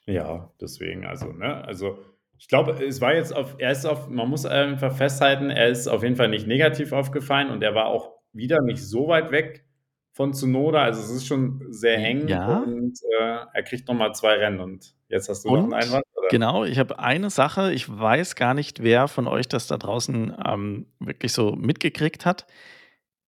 [0.06, 1.98] Ja, deswegen, also, ne, also
[2.38, 5.86] ich glaube, es war jetzt auf, er ist auf, man muss einfach festhalten, er ist
[5.86, 9.64] auf jeden Fall nicht negativ aufgefallen und er war auch wieder nicht so weit weg
[10.12, 10.82] von Zunoda.
[10.82, 12.58] Also es ist schon sehr eng ja.
[12.58, 16.04] und äh, er kriegt nochmal zwei Rennen und jetzt hast du und, noch einen Einwand.
[16.16, 16.28] Oder?
[16.30, 20.34] Genau, ich habe eine Sache, ich weiß gar nicht, wer von euch das da draußen
[20.44, 22.46] ähm, wirklich so mitgekriegt hat.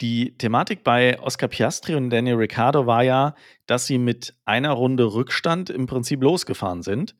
[0.00, 3.34] Die Thematik bei Oscar Piastri und Daniel Ricciardo war ja,
[3.66, 7.16] dass sie mit einer Runde Rückstand im Prinzip losgefahren sind.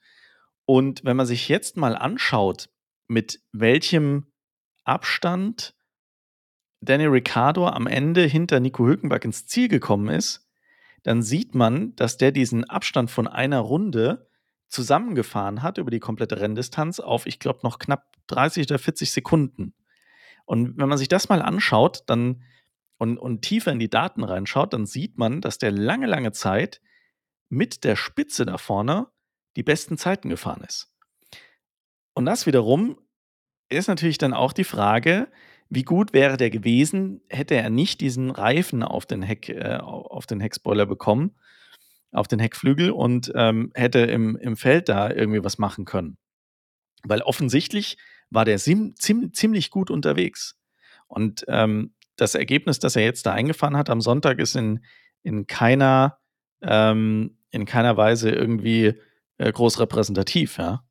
[0.67, 2.69] Und wenn man sich jetzt mal anschaut,
[3.07, 4.33] mit welchem
[4.85, 5.75] Abstand
[6.81, 10.49] Daniel Ricciardo am Ende hinter Nico Hülkenberg ins Ziel gekommen ist,
[11.05, 14.29] dann sieht man, dass der diesen Abstand von einer Runde
[14.69, 19.75] zusammengefahren hat über die komplette Renndistanz auf, ich glaube, noch knapp 30 oder 40 Sekunden.
[20.47, 22.43] Und wenn man sich das mal anschaut, dann
[22.99, 26.81] und, und tiefer in die Daten reinschaut, dann sieht man, dass der lange, lange Zeit
[27.49, 29.09] mit der Spitze da vorne
[29.57, 30.93] die besten Zeiten gefahren ist.
[32.15, 32.99] Und das wiederum
[33.69, 35.29] ist natürlich dann auch die Frage,
[35.69, 40.27] wie gut wäre der gewesen, hätte er nicht diesen Reifen auf den, Heck, äh, auf
[40.27, 41.37] den Heckspoiler bekommen,
[42.13, 46.17] auf den Heckflügel und ähm, hätte im, im Feld da irgendwie was machen können.
[47.03, 47.97] Weil offensichtlich
[48.31, 50.57] war der sim, zim, ziemlich gut unterwegs.
[51.07, 54.85] Und ähm, das Ergebnis, das er jetzt da eingefahren hat am Sonntag, ist in,
[55.23, 56.19] in keiner,
[56.63, 58.95] ähm, in keiner Weise irgendwie
[59.39, 60.85] äh, groß repräsentativ, ja.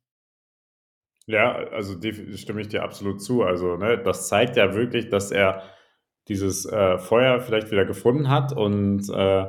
[1.26, 1.98] Ja, also
[2.34, 3.42] stimme ich dir absolut zu.
[3.42, 5.62] Also, ne, das zeigt ja wirklich, dass er
[6.28, 9.46] dieses äh, Feuer vielleicht wieder gefunden hat und äh,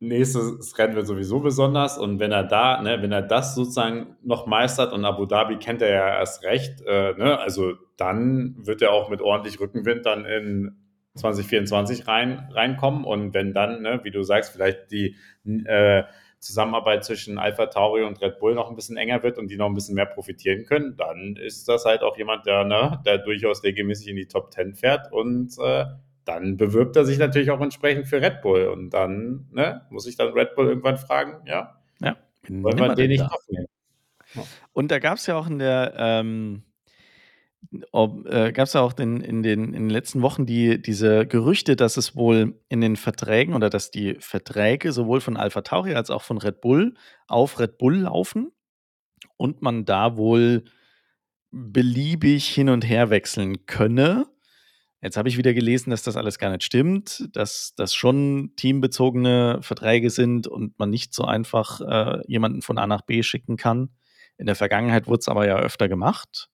[0.00, 1.98] nächstes Rennen wird sowieso besonders.
[1.98, 5.82] Und wenn er da, ne, wenn er das sozusagen noch meistert und Abu Dhabi kennt
[5.82, 10.24] er ja erst recht, äh, ne, also dann wird er auch mit ordentlich Rückenwind dann
[10.24, 10.76] in
[11.14, 13.04] 2024 rein, reinkommen.
[13.04, 15.16] Und wenn dann, ne, wie du sagst, vielleicht die
[15.64, 16.04] äh,
[16.40, 19.66] Zusammenarbeit zwischen Alpha Tauri und Red Bull noch ein bisschen enger wird und die noch
[19.66, 23.64] ein bisschen mehr profitieren können, dann ist das halt auch jemand, der, ne, der durchaus
[23.64, 25.86] regelmäßig in die Top 10 fährt und äh,
[26.26, 28.66] dann bewirbt er sich natürlich auch entsprechend für Red Bull.
[28.66, 32.16] Und dann ne, muss ich dann Red Bull irgendwann fragen, ja, ja
[32.48, 33.66] wollen wir den nicht aufnehmen?
[34.72, 36.64] Und da gab es ja auch in der, ähm,
[37.92, 41.76] äh, gab es ja auch den, in, den, in den letzten Wochen die, diese Gerüchte,
[41.76, 46.10] dass es wohl in den Verträgen oder dass die Verträge sowohl von Alpha Tauri als
[46.10, 46.94] auch von Red Bull
[47.28, 48.52] auf Red Bull laufen
[49.36, 50.64] und man da wohl
[51.50, 54.26] beliebig hin und her wechseln könne.
[55.02, 59.58] Jetzt habe ich wieder gelesen, dass das alles gar nicht stimmt, dass das schon teambezogene
[59.60, 63.90] Verträge sind und man nicht so einfach äh, jemanden von A nach B schicken kann.
[64.38, 66.48] In der Vergangenheit wurde es aber ja öfter gemacht.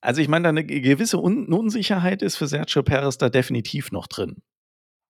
[0.00, 4.42] Also ich meine, eine gewisse Un Unsicherheit ist für Sergio Perez da definitiv noch drin.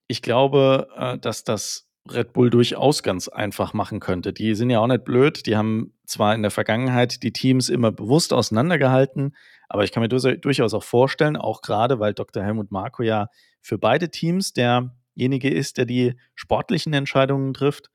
[0.07, 4.33] Ich glaube, äh, dass das Red Bull durchaus ganz einfach machen könnte.
[4.33, 5.47] Die sind ja auch nicht blöd.
[5.47, 9.35] Die haben zwar in der Vergangenheit die Teams immer bewusst auseinandergehalten,
[9.69, 12.43] aber ich kann mir durchaus auch vorstellen, auch gerade weil Dr.
[12.43, 13.29] Helmut Marko ja
[13.63, 17.91] für beide Teams derjenige ist, der die sportlichen Entscheidungen trifft,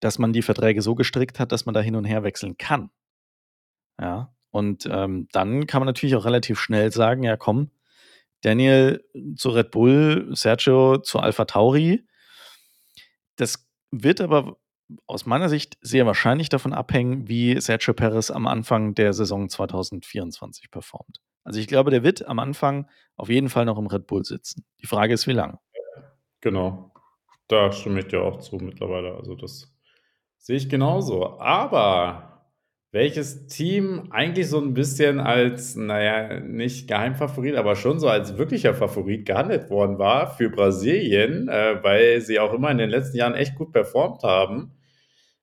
[0.00, 2.90] dass man die Verträge so gestrickt hat, dass man da hin und her wechseln kann.
[4.00, 7.70] Ja, und ähm, dann kann man natürlich auch relativ schnell sagen, ja komm,
[8.42, 9.04] Daniel
[9.36, 12.04] zu Red Bull, Sergio zu Alpha Tauri,
[13.36, 14.56] das wird aber
[15.06, 20.70] aus meiner Sicht sehr wahrscheinlich davon abhängen, wie Sergio Perez am Anfang der Saison 2024
[20.70, 21.20] performt.
[21.44, 24.64] Also ich glaube, der wird am Anfang auf jeden Fall noch im Red Bull sitzen.
[24.80, 25.58] Die Frage ist, wie lange.
[26.40, 26.92] Genau.
[27.48, 29.14] Da stimme ich dir auch zu mittlerweile.
[29.14, 29.72] Also das
[30.38, 31.38] sehe ich genauso.
[31.38, 32.35] Aber
[32.92, 38.74] welches Team eigentlich so ein bisschen als, naja, nicht Geheimfavorit, aber schon so als wirklicher
[38.74, 43.34] Favorit gehandelt worden war für Brasilien, äh, weil sie auch immer in den letzten Jahren
[43.34, 44.72] echt gut performt haben,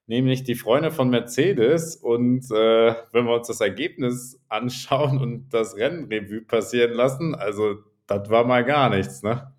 [0.07, 1.95] nämlich die Freunde von Mercedes.
[1.97, 7.75] Und äh, wenn wir uns das Ergebnis anschauen und das Rennrevue passieren lassen, also
[8.07, 9.53] das war mal gar nichts, ne?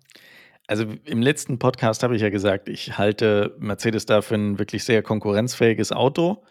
[0.67, 5.03] Also im letzten Podcast habe ich ja gesagt, ich halte Mercedes dafür ein wirklich sehr
[5.03, 6.43] konkurrenzfähiges Auto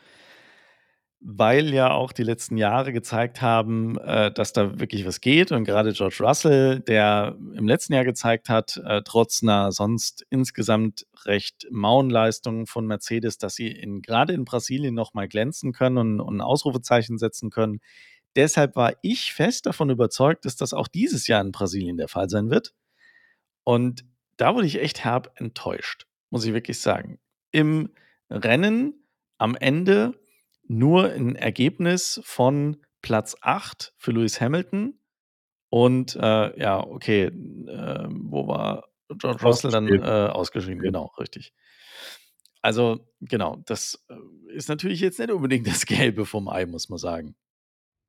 [1.26, 5.52] weil ja auch die letzten Jahre gezeigt haben, äh, dass da wirklich was geht.
[5.52, 11.06] Und gerade George Russell, der im letzten Jahr gezeigt hat, äh, trotz einer sonst insgesamt
[11.24, 16.36] recht mauen Leistung von Mercedes, dass sie in, gerade in Brasilien nochmal glänzen können und,
[16.36, 17.80] ein Ausrufezeichen setzen können.
[18.36, 22.28] Deshalb war ich fest davon überzeugt, dass das auch dieses Jahr in Brasilien der Fall
[22.28, 22.74] sein wird.
[23.64, 24.04] Und
[24.36, 27.18] da wurde ich echt herb enttäuscht, muss ich wirklich sagen.
[27.50, 27.88] Im
[28.28, 29.06] Rennen
[29.38, 30.14] am Ende
[30.66, 34.98] nur ein Ergebnis von Platz 8 für Lewis Hamilton
[35.68, 40.82] und äh, ja, okay, äh, wo war George Russell dann äh, ausgeschrieben?
[40.82, 41.52] Genau, richtig.
[42.62, 46.98] Also, genau, das äh, ist natürlich jetzt nicht unbedingt das Gelbe vom Ei, muss man
[46.98, 47.36] sagen.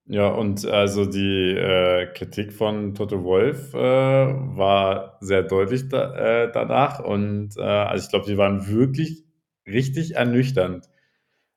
[0.08, 6.52] Ja, und also die äh, Kritik von Toto Wolf äh, war sehr deutlich da, äh,
[6.52, 7.00] danach.
[7.00, 9.26] Und äh, also ich glaube, die waren wirklich
[9.65, 10.88] richtig ernüchternd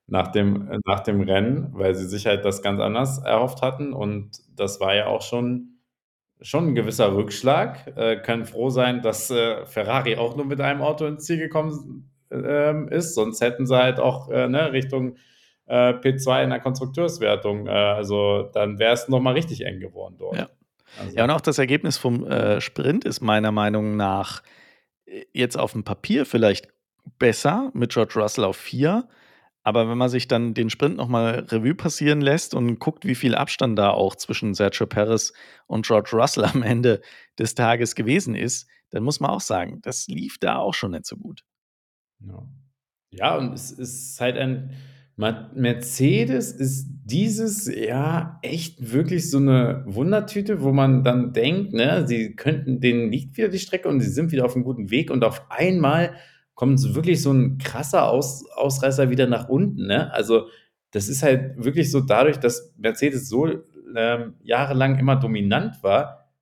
[0.08, 3.92] nach dem, äh, nach dem Rennen, weil sie sich halt das ganz anders erhofft hatten.
[3.92, 5.78] Und das war ja auch schon,
[6.40, 7.92] schon ein gewisser Rückschlag.
[7.96, 12.10] Äh, können froh sein, dass äh, Ferrari auch nur mit einem Auto ins Ziel gekommen
[12.32, 13.14] äh, ist.
[13.14, 15.16] Sonst hätten sie halt auch äh, ne, Richtung
[15.66, 17.68] äh, P2 in der Konstrukteurswertung.
[17.68, 20.36] also dann wäre es nochmal richtig eng geworden dort.
[20.36, 20.48] Ja.
[20.98, 21.16] Also.
[21.18, 22.26] ja, und auch das Ergebnis vom
[22.60, 24.42] Sprint ist meiner Meinung nach
[25.34, 26.68] jetzt auf dem Papier vielleicht
[27.18, 29.06] besser mit George Russell auf 4
[29.68, 33.34] aber wenn man sich dann den Sprint nochmal Revue passieren lässt und guckt, wie viel
[33.34, 35.34] Abstand da auch zwischen Sergio Perez
[35.66, 37.02] und George Russell am Ende
[37.38, 41.04] des Tages gewesen ist, dann muss man auch sagen, das lief da auch schon nicht
[41.04, 41.44] so gut.
[42.20, 42.48] Ja,
[43.10, 44.70] ja und es ist halt ein.
[45.16, 52.36] Mercedes ist dieses Jahr echt wirklich so eine Wundertüte, wo man dann denkt, ne, sie
[52.36, 55.24] könnten, denen liegt wieder die Strecke und sie sind wieder auf einem guten Weg und
[55.24, 56.14] auf einmal
[56.58, 60.12] kommt wirklich so ein krasser Aus Ausreißer wieder nach unten, ne?
[60.12, 60.48] Also,
[60.90, 63.46] das ist halt wirklich so dadurch, dass Mercedes so,
[63.94, 66.32] ähm, jahrelang immer dominant war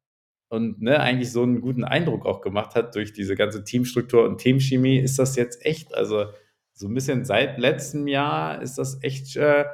[0.49, 4.39] und, ne, eigentlich so einen guten Eindruck auch gemacht hat durch diese ganze Teamstruktur und
[4.39, 6.25] Teamchemie, ist das jetzt echt also,
[6.73, 9.67] so ein bisschen seit letztem Jahr ist das echt, äh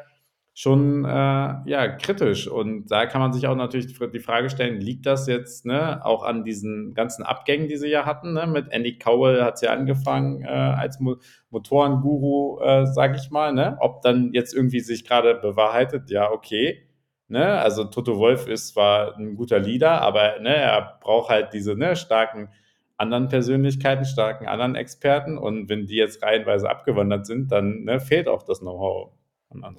[0.54, 2.46] schon äh, ja, kritisch.
[2.46, 6.22] Und da kann man sich auch natürlich die Frage stellen, liegt das jetzt ne, auch
[6.24, 8.34] an diesen ganzen Abgängen, die sie ja hatten?
[8.34, 8.46] Ne?
[8.46, 11.16] Mit Andy Cowell hat sie ja angefangen äh, als Mo
[11.50, 13.52] Motorenguru, äh, sage ich mal.
[13.52, 13.76] Ne?
[13.80, 16.86] Ob dann jetzt irgendwie sich gerade bewahrheitet, ja, okay.
[17.28, 17.46] Ne?
[17.46, 21.96] Also Toto Wolf ist zwar ein guter Leader, aber ne, er braucht halt diese ne,
[21.96, 22.50] starken
[22.98, 25.38] anderen Persönlichkeiten, starken anderen Experten.
[25.38, 29.12] Und wenn die jetzt reihenweise abgewandert sind, dann ne, fehlt auch das Know-how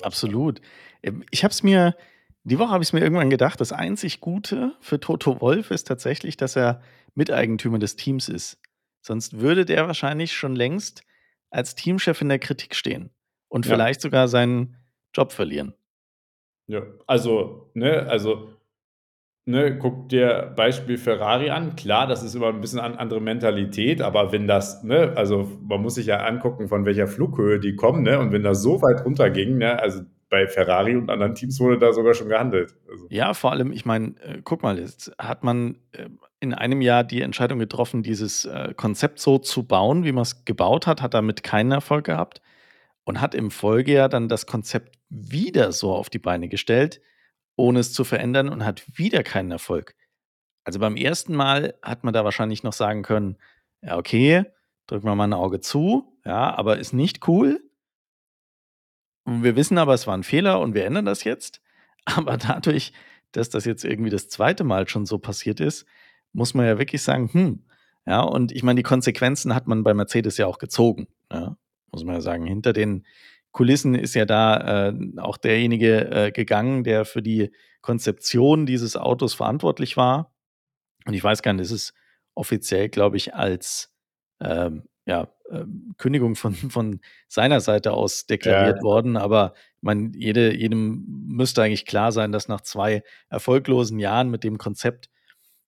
[0.02, 0.62] Absolut.
[1.02, 1.96] Ähm, ich habe es mir,
[2.44, 5.88] die Woche habe ich es mir irgendwann gedacht, das einzig Gute für Toto Wolf ist
[5.88, 6.82] tatsächlich, dass er
[7.16, 8.60] Miteigentümer des Teams ist.
[9.02, 11.04] Sonst würde der wahrscheinlich schon längst
[11.50, 13.12] als Teamchef in der Kritik stehen
[13.48, 13.74] und ja.
[13.74, 14.78] vielleicht sogar seinen
[15.14, 15.74] Job verlieren.
[16.68, 18.50] Ja, also, ne also,
[19.45, 21.75] ne, guck dir Beispiel Ferrari an.
[21.75, 25.82] Klar, das ist immer 'n bisschen an andere Mentalität, aber wenn das ne, also, man
[25.82, 28.19] muss sich ja angucken, von welcher Flughöhe die kommen, ne?
[28.19, 31.93] Und wenn das so weit runterging, ne, also, bei Ferrari und anderen Teams wurde da
[31.93, 35.77] sogar schon gehandelt, also Ja, vor allem, ich meine, äh, guck mal, jetzt hat man,
[35.91, 36.08] äh,
[36.39, 40.88] in einem Jahr die Entscheidung getroffen, dieses, äh, Konzept so zu bauen, wie man's gebaut
[40.88, 42.41] hat, hat damit keinen Erfolg gehabt
[43.06, 47.01] und hat im Folgejahr dann das Konzept wieder so auf die Beine gestellt,
[47.58, 49.96] ohne es zu verändern und hat wieder keinen Erfolg.
[50.66, 51.36] Also, beim 1.
[51.36, 53.38] Mal hat man da wahrscheinlich noch sagen können:
[53.84, 54.46] „Ja, okay,
[54.88, 57.62] drücken wir mal 'n Auge zu, ja, aber ist nicht cool.“
[59.28, 61.62] Und wir wissen aber, es war 'n Fehler und wir ändern das jetzt.
[62.06, 62.92] Aber dadurch,
[63.32, 64.63] dass das jetzt irgendwie das 2.
[64.66, 65.86] Mal schon so passiert ist,
[66.34, 67.63] muss man ja wirklich sagen: „Hm“
[68.06, 71.56] ja, und ich meine, die Konsequenzen hat man bei Mercedes ja auch gezogen, ja,
[71.92, 72.46] muss man ja sagen.
[72.46, 73.06] Hinter den
[73.54, 79.36] Kulissen ist ja da, äh, auch derjenige, äh, gegangen, der für die Konzeption dieses Autos
[79.36, 80.34] verantwortlich war.
[81.06, 81.94] Und ich weiß gar nicht, das ist
[82.36, 83.94] offiziell, glaube ich, als,
[84.42, 88.84] ähm, ja, ähm, Kündigung von von seiner Seite aus Ja, deklariert klar.
[88.84, 94.44] worden, aber meine, jede jedem müsste eigentlich klar sein, dass nach 2 erfolglosen Jahren mit
[94.46, 95.10] dem Konzept,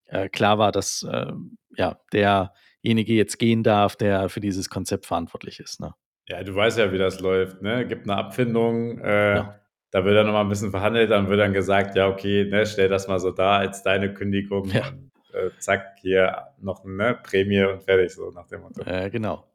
[0.08, 5.60] äh, klar war, dass, ähm, ja, derjenige jetzt gehen darf, der für dieses Konzept verantwortlich
[5.60, 5.94] ist, ne?
[6.28, 7.86] Ja, du weißt ja, wie das läuft, ne?
[7.88, 9.60] Gibt 'ne Abfindung, äh, Ja.
[9.92, 12.66] da wird dann noch mal 'n bisschen verhandelt, dann wird dann gesagt: „Ja, okay, ne,
[12.66, 14.82] stell das mal so dar als deine Kündigung Ja.
[14.82, 18.86] und, äh, zack, hier noch, ne, Prämie und fertig“, so nach dem Motto.
[18.86, 19.46] Äh, genau.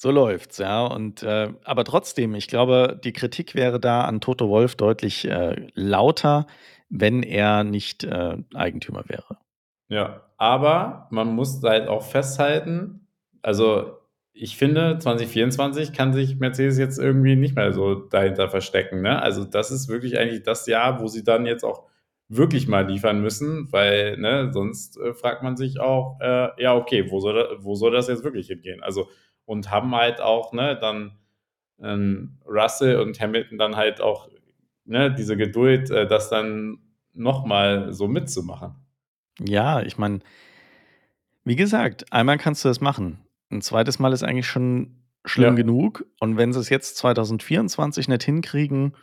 [0.00, 4.48] So läuft's, ja, und, äh aber trotzdem, ich glaube, die Kritik wäre da an Toto
[4.48, 6.46] Wolff deutlich, äh, lauter,
[6.88, 9.38] wenn er nicht, äh, Eigentümer wäre.
[9.90, 13.00] Ja, aber man muss halt auch festhalten
[13.42, 13.98] also,
[14.34, 19.22] ich finde, 2024 kann sich Mercedes jetzt irgendwie nicht mehr so dahinter verstecken, ne?
[19.22, 21.84] Also, das ist wirklich eigentlich das Jahr, wo sie dann jetzt auch
[22.28, 27.10] wirklich mal liefern müssen, weil, ne, sonst, äh, fragt man sich auch, äh, ja, okay,
[27.10, 28.82] wo soll da wo soll das jetzt wirklich hingehen?
[28.82, 29.08] Also
[29.44, 31.18] und haben halt auch, ne, dann,
[31.82, 34.28] ähm, Russell und Hamilton dann halt auch,
[34.84, 36.78] ne, diese Geduld, äh, das dann
[37.12, 38.74] noch mal so mitzumachen.
[39.40, 40.20] Ja, ich meine
[41.44, 43.18] wie gesagt, einmal kannst du das machen.
[43.54, 43.98] 'N 2.
[44.00, 45.56] Mal ist eigentlich schon schlimm Ja.
[45.56, 46.06] genug.
[46.20, 48.96] Und wenn sie's jetzt 2024 nicht hinkriegen,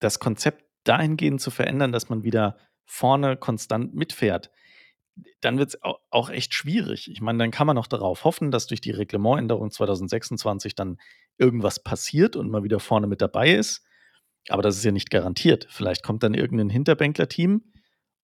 [0.00, 4.50] das Konzept dahingehend zu verändern, dass man wieder vorne konstant mitfährt,
[5.42, 7.10] dann wird's au auch echt schwierig.
[7.10, 10.98] Ich meine, dann kann man noch darauf hoffen, dass durch die Reglementänderung 2026 dann
[11.38, 13.84] irgendwas passiert und man wieder vorne mit dabei ist.
[14.50, 15.66] Aber das ist ja nicht garantiert.
[15.70, 17.62] Vielleicht kommt dann irgend 'nen Hinterbänkler-Team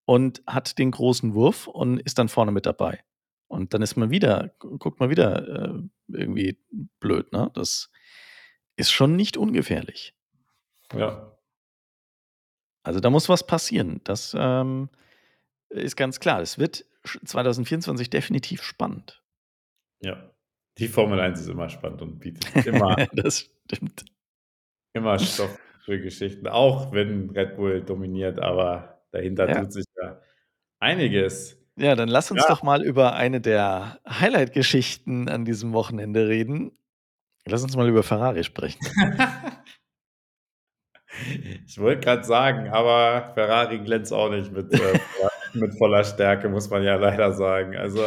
[0.06, 3.00] und hat den großen Wurf und ist dann vorne mit dabei.
[3.48, 6.58] Und dann ist man wieder gu guckt man wieder, äh, irgendwie
[7.00, 7.50] blöd, ne?
[7.54, 7.90] Das
[8.76, 10.14] ist schon nicht ungefährlich.
[10.94, 11.28] Ja.
[12.86, 14.00] Also, da muss was passieren.
[14.04, 14.88] Das, ähm,
[15.70, 16.40] ist ganz klar.
[16.42, 19.22] Es wird sch 2024 definitiv spannend.
[20.02, 20.30] Ja,
[20.78, 24.04] die Formel 1 ist immer spannend und bietet immer Das stimmt.
[24.94, 29.60] immer Stoff für Geschichten, auch wenn Red Bull dominiert, aber dahinter Ja.
[29.60, 30.20] tut sich ja
[30.80, 31.58] einiges.
[31.78, 32.48] Ja, dann lass uns Ja.
[32.48, 36.72] doch mal über eine der Highlight-Geschichten an diesem Wochenende reden.
[37.46, 38.78] Lass uns mal über Ferrari sprechen.
[41.66, 46.48] Ich wollte grad sagen, aber Ferrari glänzt auch nicht mit, äh, voller mit voller Stärke,
[46.48, 47.76] muss man ja leider sagen.
[47.76, 48.02] Also,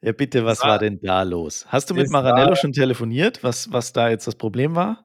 [0.00, 1.66] Ja, bitte, was war war denn da los?
[1.68, 5.04] Hast du mit es war Maranello schon telefoniert, was was da jetzt das Problem war?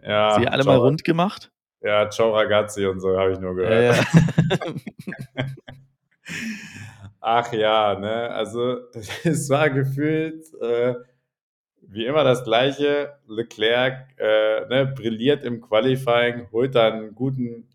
[0.00, 1.50] Sie Ja, alle mal ciao rund gemacht?
[1.82, 3.96] ja, ciao ragazzi und so, habe ich nur Ja, gehört.
[3.96, 4.04] ja.
[7.26, 8.28] Ach ja, ne?
[8.32, 8.80] Also,
[9.24, 10.94] es war gefühlt, äh,
[11.82, 13.14] wie immer das Gleiche.
[13.28, 17.68] Leclerc, äh, ne, brilliert im Qualifying, holt dann 'n guten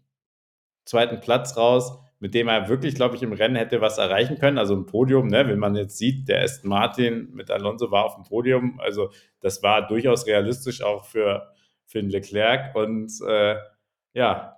[0.85, 1.21] 2.
[1.21, 4.75] Platz raus, mit dem er wirklich, glaube ich, im Rennen hätte was erreichen können, also
[4.75, 5.47] 'n Podium, ne?
[5.47, 8.79] Wenn man jetzt sieht, der Aston Martin mit Alonso war auf'm Podium.
[8.81, 9.11] Also,
[9.41, 11.47] das war durchaus realistisch auch für
[11.87, 13.57] für 'n Leclerc und, äh,
[14.13, 14.57] ja,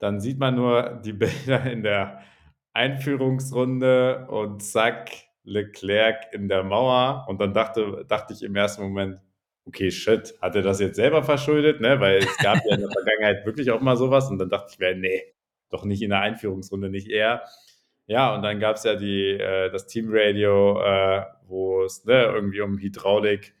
[0.00, 1.12] dann sieht man nur die
[1.54, 2.20] Bilder in der
[2.78, 5.10] Einführungsrunde und zack,
[5.44, 7.26] Leclerc in der Mauer.
[7.28, 8.82] Und dann dachte dachte ich im 1.
[8.82, 9.18] Moment:
[9.66, 12.00] „Okay, shit, hat er das jetzt selber verschuldet“, ne?
[12.00, 14.68] Weil es gab ja in der Vergangenheit wirklich auch mal so was und dann dachte
[14.72, 15.22] ich mir: „Ne,
[15.70, 17.42] doch nicht in der Einführungsrunde, nicht er.“
[18.06, 22.78] Ja, und dann gab's ja die äh, das Teamradio, äh, wo es, ne, irgendwie um
[22.78, 23.54] Hydraulik.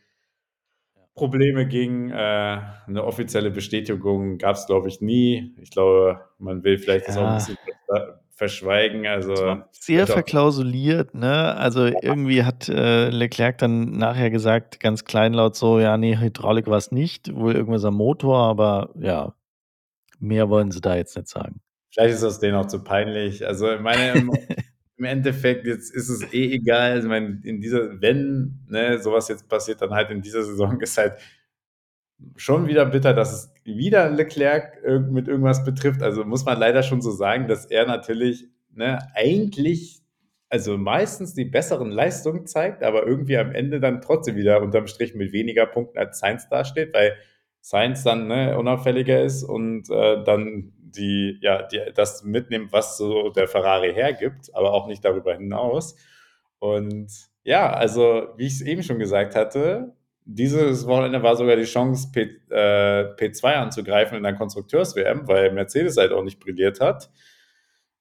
[1.18, 2.10] Probleme ging.
[2.10, 5.54] Äh, 'ne offizielle Bestätigung gab's, glaube ich, nie.
[5.60, 7.36] Ich glaube, man will vielleicht das auch 'n Ja.
[7.36, 11.54] bisschen verschwei verschweigen, Es also, war sehr verklausuliert, ne?
[11.56, 12.00] Also, Ja.
[12.00, 17.34] irgendwie hat, äh, Leclerc dann nachher gesagt, ganz kleinlaut so: „Ja, ne, Hydraulik war's nicht,
[17.34, 19.34] wohl irgendwas am Motor“, aber ja.
[20.20, 21.60] Mehr wollen sie da jetzt nicht sagen.
[21.92, 23.46] Vielleicht ist das denen auch zu peinlich.
[23.46, 24.20] Also, meine,
[24.98, 26.98] im Endeffekt jetzt ist es eh egal.
[26.98, 30.80] Ich meine, in dieser wenn, ne, so was jetzt passiert, dann halt in dieser Saison
[30.82, 31.14] ist halt
[32.36, 36.02] schon wieder bitter, dass es wieder Leclerc mit irgendwas betrifft.
[36.02, 40.02] Also, muss man leider schon so sagen, dass er natürlich, ne, eigentlich
[40.50, 45.14] also, meistens die besseren Leistungen zeigt, aber irgendwie am Ende dann trotzdem wieder unterm Strich
[45.14, 47.16] mit weniger Punkten als Sainz dasteht, weil
[47.60, 53.30] Sainz dann, ne, unauffälliger ist und, äh, dann die ja, die das mitnimmt, was so
[53.30, 55.96] der Ferrari hergibt, aber auch nicht darüber hinaus.
[56.58, 57.10] Und
[57.44, 62.20] ja, also, wie ich's eben schon gesagt hatte, dieses Wochenende war sogar die Chance, P
[62.50, 67.10] äh, P2 anzugreifen in der Konstrukteurs-WM, weil Mercedes halt auch nicht brilliert hat.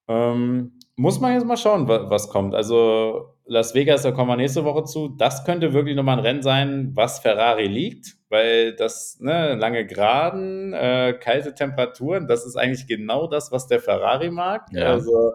[0.09, 2.55] Ähm, muss man jetzt mal schauen, wa was kommt.
[2.55, 5.07] Also, Las Vegas, da kommen wir nächste Woche zu.
[5.07, 9.85] Das könnte wirklich noch mal 'n Rennen sein, was Ferrari liegt, weil das ne, lange
[9.85, 14.67] Geraden, äh, kalte Temperaturen, das ist eigentlich genau das, was der Ferrari mag.
[14.73, 14.91] Ja.
[14.91, 15.31] Also,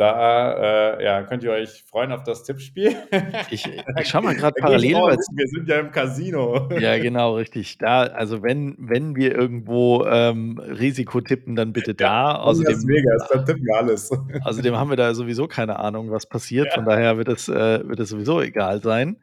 [0.00, 2.96] da, äh, ja, könnt ihr euch freuen auf das Tippspiel.
[3.50, 6.68] Ich ich schaue mal ich parallel, wir sind ja im Casino.
[6.78, 7.78] Ja, genau, richtig.
[7.78, 12.06] Da also, wenn wenn wir irgendwo, ähm, Risiko tippen, dann bitte da.
[12.06, 14.10] Ja, in Las Außerdem Vegas, da tippen wir alles.
[14.44, 16.72] außerdem haben wir da sowieso keine Ahnung, was passiert.
[16.72, 16.90] Von Ja.
[16.90, 19.18] daher wird es äh, wird es sowieso egal sein.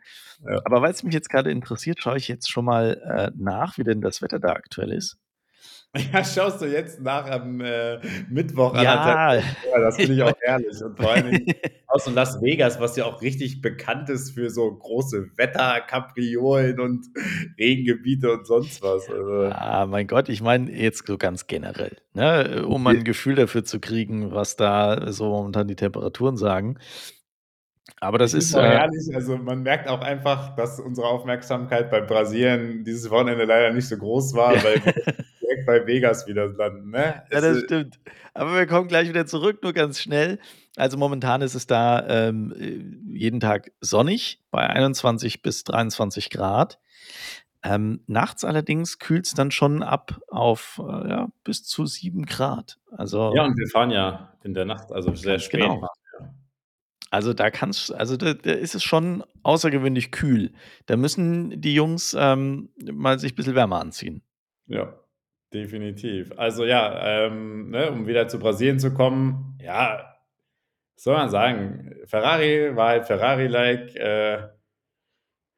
[0.45, 0.59] Ja.
[0.65, 4.01] Aber weil's mich jetzt grade interessiert, schaue ich jetzt schon mal, äh, nach, wie denn
[4.01, 5.17] das Wetter da aktuell ist.
[6.13, 9.35] Ja, schaust du jetzt nach am, äh, Mittwoch Ja.
[9.35, 11.45] Ja, das finde ich auch herrlich und vor Dingen
[11.87, 17.07] aus Las Vegas, was ja auch richtig bekannt ist für so große Wetterkapriolen und
[17.57, 19.09] Regengebiete und sonst was.
[19.09, 23.35] Also Ah, mein Gott, ich meine jetzt so ganz generell, ne, um mal 'n Gefühl
[23.35, 26.77] dafür zu kriegen, was da so momentan die Temperaturen sagen.
[27.99, 29.15] Aber das finde ist, auch äh herrlich.
[29.15, 33.97] Also, man merkt auch einfach, dass unsere Aufmerksamkeit bei Brasilien dieses Wochenende leider nicht so
[33.97, 34.93] groß war, weil wir
[35.67, 37.23] bei Vegas wieder landen, ne?
[37.29, 37.99] Ja, Es das stimmt.
[38.33, 40.39] Aber wir kommen gleich wieder zurück, nur ganz schnell.
[40.75, 46.79] Also, momentan ist es da, ähm, äh, jeden Tag sonnig bei 21 bis 23 Grad.
[47.63, 52.79] Ähm, nachts allerdings kühlt's dann schon ab auf, äh, ja, bis zu 7 Grad.
[52.91, 55.79] Ja, Also und wir fahren ja in der Nacht, also sehr spät genau.
[55.79, 55.89] fahren.
[57.09, 60.51] Also, da kann's also, da da ist es schon außergewöhnlich kühl.
[60.87, 64.21] Da müssen die Jungs, ähm, mal sich bisschen wärmer anziehen.
[64.67, 64.93] Ja,
[65.53, 66.31] definitiv.
[66.37, 70.15] Also, ja, ähm, ne, um wieder zu Brasilien zu kommen, ja,
[70.95, 71.95] was soll man sagen?
[72.07, 74.49] Ferrari war halt Ferrari-like, äh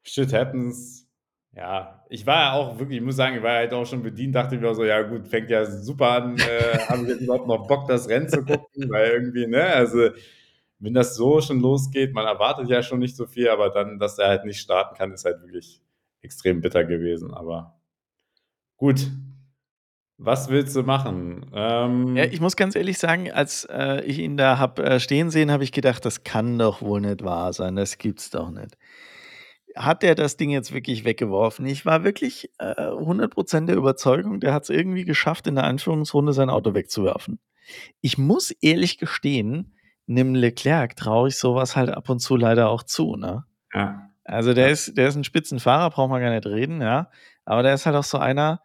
[0.02, 1.06] Shit happens.
[1.52, 4.34] Ja, ich war ja auch wirklich ich muss sagen, ich war halt auch schon bedient,
[4.34, 7.48] dachte mir auch so: „Ja gut, fängt ja super an, äh, habe ich jetzt überhaupt
[7.48, 10.10] noch Bock, das Rennen zu gucken?“ Weil irgendwie, ne, also,
[10.78, 14.18] wenn das so schon losgeht, man erwartet ja schon nicht so viel, aber dann, dass
[14.18, 15.80] er halt nicht starten kann, ist halt wirklich
[16.22, 17.80] extrem bitter gewesen, aber
[18.76, 19.10] gut.
[20.22, 21.46] Was willst du machen?
[22.14, 25.30] Ja, Ähm ich muss ganz ehrlich sagen, als, äh, ich ihn da habe, äh, stehen
[25.30, 28.76] sehen, habe ich gedacht: „Das kann doch wohl nicht wahr sein, das gibt's doch nicht.“
[29.76, 31.66] Hat der das Ding jetzt wirklich weggeworfen?
[31.66, 36.32] Ich war wirklich, äh, 100 % der Überzeugung, der hat's irgendwie geschafft, in der Einführungsrunde
[36.32, 37.40] sein Auto wegzuwerfen.
[38.02, 39.74] Ich muss ehrlich gestehen,
[40.06, 43.44] 'nem Leclerc traue ich so was halt ab und zu leider auch zu, ne?
[43.72, 44.10] Ja.
[44.24, 44.72] Also, der Ja.
[44.72, 47.10] ist der ist 'n Spitzenfahrer, brauchen wir gar nicht reden, ja?
[47.46, 48.62] Aber der ist halt auch so einer,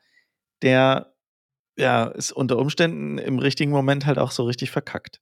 [0.64, 1.15] der,
[1.78, 5.20] ja, es unter Umständen im richtigen Moment halt auch so richtig verkackt.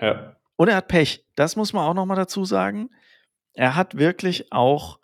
[0.00, 0.36] Ja.
[0.56, 1.24] Und er hat Pech.
[1.34, 2.90] Das muss man auch noch mal dazu sagen.
[3.54, 4.98] Er hat wirklich auch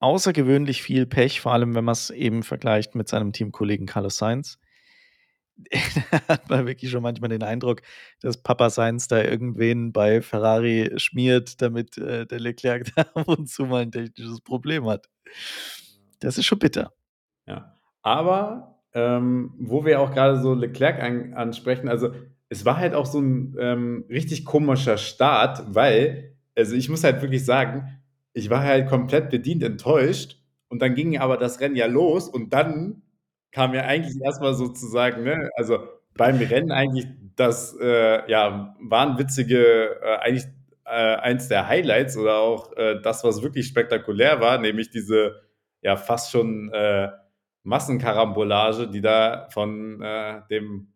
[0.00, 4.58] außergewöhnlich viel Pech, vor allem, wenn man's eben vergleicht mit seinem Teamkollegen Carlos Sainz.
[6.10, 7.82] Da hat man wirklich schon manchmal den Eindruck,
[8.20, 13.48] dass Papa Sainz da irgendwen bei Ferrari schmiert, damit, äh, der Leclerc da ab und
[13.48, 15.08] zu mal 'n technisches Problem hat.
[16.20, 16.92] Das ist schon bitter.
[17.46, 17.78] Ja.
[18.02, 22.10] Aber, ähm, wo wir auch grade so Leclerc an ansprechen, also,
[22.48, 27.22] es war halt auch so 'n, ähm, richtig komischer Start, weil also, ich muss halt
[27.22, 28.00] wirklich sagen,
[28.34, 30.36] ich war halt komplett bedient enttäuscht
[30.68, 33.02] und dann ging aber das Rennen ja los und dann
[33.52, 35.78] kam ja eigentlich erst mal sozusagen, ne also,
[36.16, 40.44] beim Rennen eigentlich das, äh, ja, wahnwitzige, äh, eigentlich,
[40.86, 45.40] äh, eins der Highlights oder auch, äh, das, was wirklich spektakulär war, nämlich diese,
[45.82, 47.08] ja, fast schon, äh,
[47.62, 50.88] Massenkarambolage, die da von, äh, dem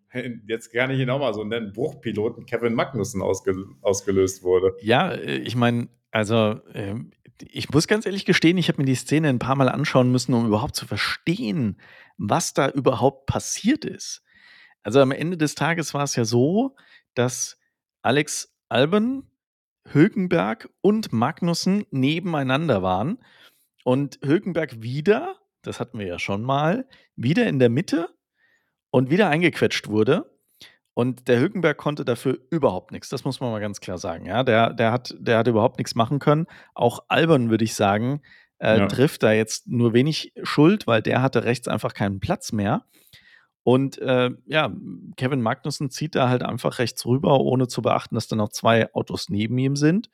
[0.46, 4.74] jetzt kann ich ihn auch mal so nennen, Bruchpiloten Kevin Magnussen ausgel ausgelöst wurde.
[4.80, 7.10] Ja, äh, ich meine, also, ähm,
[7.40, 10.46] ich muss ganz ehrlich gestehen, ich habe mir die Szene 'n paarmal anschauen müssen, um
[10.46, 11.80] überhaupt zu verstehen,
[12.16, 14.22] was da überhaupt passiert ist.
[14.82, 16.76] Also, am Ende des Tages war's ja so,
[17.14, 17.58] dass
[18.02, 19.26] Alex Albon,
[19.90, 23.18] Hülkenberg und Magnussen nebeneinander waren
[23.82, 25.36] und Hülkenberg wieder
[25.66, 26.86] das hatten wir ja schon mal,
[27.16, 28.08] wieder in der Mitte
[28.90, 30.30] und wieder eingequetscht wurde.
[30.94, 33.08] Und der Hülkenberg konnte dafür überhaupt nichts.
[33.08, 34.26] Das muss man mal ganz klar sagen.
[34.26, 36.46] Ja, der, der, hat, der hat überhaupt nichts machen können.
[36.72, 38.22] Auch Albon, würde ich sagen,
[38.58, 38.86] äh, ja.
[38.86, 42.84] trifft da jetzt nur wenig Schuld, weil der hatte rechts einfach keinen Platz mehr.
[43.64, 44.70] Und äh, ja,
[45.16, 48.92] Kevin Magnussen zieht da halt einfach rechts rüber, ohne zu beachten, dass da noch zwei
[48.94, 50.10] Autos neben ihm sind.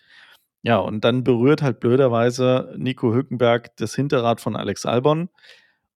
[0.62, 5.30] Ja, und dann berührt halt blöderweise Nico Hülkenberg das Hinterrad von Alex Albon.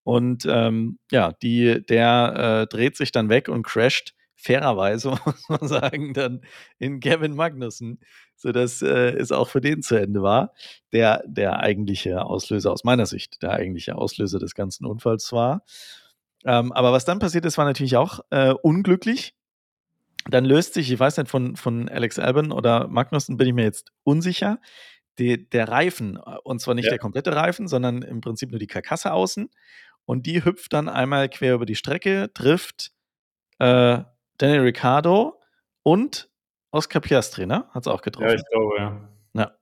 [0.05, 5.67] Und ähm, ja, die, der äh, dreht sich dann weg und crasht fairerweise, muss man
[5.69, 6.43] sagen, dann
[6.79, 8.01] in Kevin Magnussen,
[8.37, 10.53] sodass äh, es auch für den zu Ende war.
[10.93, 15.65] Der, der eigentliche Auslöser aus meiner Sicht, der eigentliche Auslöser des ganzen Unfalls war.
[16.45, 19.35] Ähm, aber was dann passiert ist, war natürlich auch äh, unglücklich.
[20.31, 23.65] Dann löst sich, ich weiß nicht, von, von Alex Albon oder Magnussen bin ich mir
[23.65, 24.59] jetzt unsicher,
[25.19, 26.91] die, der Reifen, äh, und zwar nicht ja.
[26.91, 29.51] der komplette Reifen, sondern im Prinzip nur die Karkasse außen.
[30.07, 32.93] Und die hüpft dann einmal quer über die Strecke, trifft
[33.59, 34.03] äh,
[34.39, 35.41] Daniel Ricciardo
[35.83, 36.29] und
[36.71, 37.67] Oscar Piastri, ne?
[37.71, 38.29] Hat es auch getroffen.
[38.29, 39.09] Ja, ich glaube, ja.
[39.35, 39.59] Ja.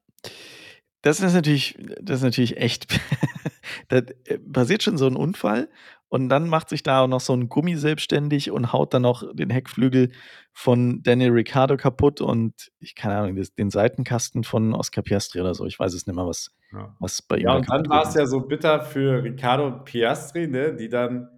[1.03, 2.87] Das ist natürlich, das ist natürlich echt.
[3.89, 5.69] da äh, passiert schon so ein Unfall
[6.09, 9.25] und dann macht sich da auch noch so ein Gummi selbstständig und haut dann noch
[9.35, 10.11] den Heckflügel
[10.53, 15.65] von Daniel Ricciardo kaputt und ich keine Ahnung, den Seitenkasten von Oscar Piastri oder so.
[15.65, 16.95] Ich weiß es nicht mehr, was, ja.
[16.99, 20.75] was bei ihm Ja, und dann war es ja so bitter für Ricciardo Piastri, ne,
[20.75, 21.29] die dann,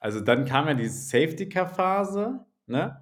[0.00, 2.98] also dann kam ja die Safety-Car-Phase ne?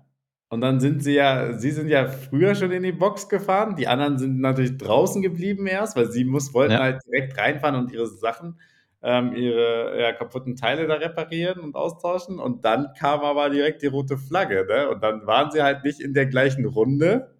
[0.48, 3.76] Und dann sind sie ja, sie sind ja früher schon in die Box gefahren.
[3.76, 6.80] Die anderen sind natürlich draußen geblieben erst, weil sie muss, wollten ja.
[6.80, 8.58] halt direkt reinfahren und ihre Sachen,
[9.02, 12.38] ähm, ihre ja, kaputten Teile da reparieren und austauschen.
[12.38, 14.88] Und dann kam aber direkt die rote Flagge, ne?
[14.90, 17.34] Und dann waren sie halt nicht in der gleichen Runde.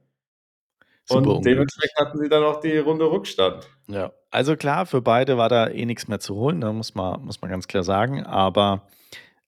[1.05, 3.69] Super und dementsprechend hatten sie dann auch die Runde Rückstand.
[3.89, 7.25] Ja, also klar, für beide war da eh nichts mehr zu holen, da muss man,
[7.25, 8.25] muss man ganz klar sagen.
[8.25, 8.87] Aber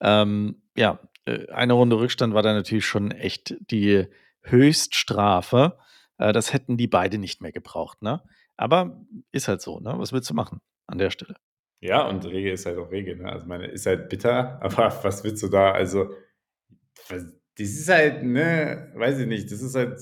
[0.00, 4.06] ähm, ja, äh, eine Runde Rückstand war da natürlich schon echt die
[4.42, 5.78] Höchststrafe.
[6.18, 8.22] Äh, das hätten die beide nicht mehr gebraucht, ne?
[8.56, 9.00] Aber
[9.30, 9.94] ist halt so, ne?
[9.96, 11.36] Was willst du machen an der Stelle?
[11.82, 13.30] Ja, und Regel ist halt auch Regel, ne?
[13.30, 15.72] Also meine, ist halt bitter, aber was willst du da?
[15.72, 16.10] Also,
[17.08, 17.26] das
[17.58, 20.00] ist halt, ne, weiß ich nicht, das ist halt.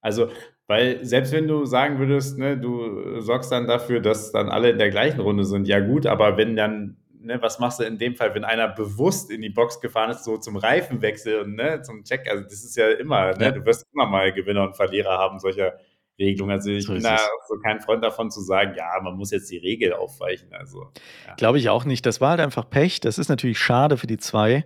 [0.00, 0.30] Also,
[0.66, 4.78] weil selbst wenn du sagen würdest, ne, du sorgst dann dafür, dass dann alle in
[4.78, 8.16] der gleichen Runde sind, ja gut, aber wenn dann ne, was machst du in dem
[8.16, 12.02] Fall, wenn einer bewusst in die Box gefahren ist, so zum Reifenwechsel und ne, zum
[12.02, 12.28] Check?
[12.28, 13.50] Also, das ist ja immer, ne, ja.
[13.52, 15.74] du wirst immer mal Gewinner und Verlierer haben solcher
[16.18, 16.52] Regelungen.
[16.52, 19.50] Also, ich so bin da so kein Freund davon zu sagen, ja, man muss jetzt
[19.50, 20.52] die Regel aufweichen.
[20.52, 20.92] Also,
[21.26, 21.34] ja.
[21.36, 22.04] Glaube ich auch nicht.
[22.06, 23.00] Das war halt einfach Pech.
[23.00, 24.64] Das ist natürlich schade für die zwei.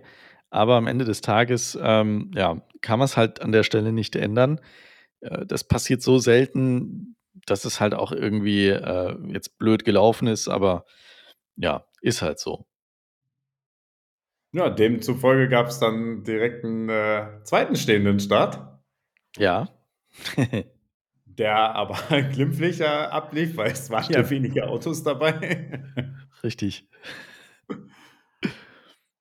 [0.49, 4.15] Aber am Ende des Tages, ähm, ja, kann man es halt an der Stelle nicht
[4.15, 4.61] ändern.
[5.21, 10.47] Äh, das passiert so selten, dass es halt auch irgendwie äh, jetzt blöd gelaufen ist,
[10.47, 10.85] aber
[11.55, 12.65] ja, ist halt so.
[14.53, 18.59] Ja, demzufolge gab es dann direkt einen äh, zweiten stehenden Start.
[19.37, 19.69] Ja.
[21.37, 21.97] der aber
[22.33, 24.17] glimpflicher ablief, weil es waren Stimmt.
[24.17, 25.83] ja weniger Autos dabei.
[26.43, 26.87] Richtig.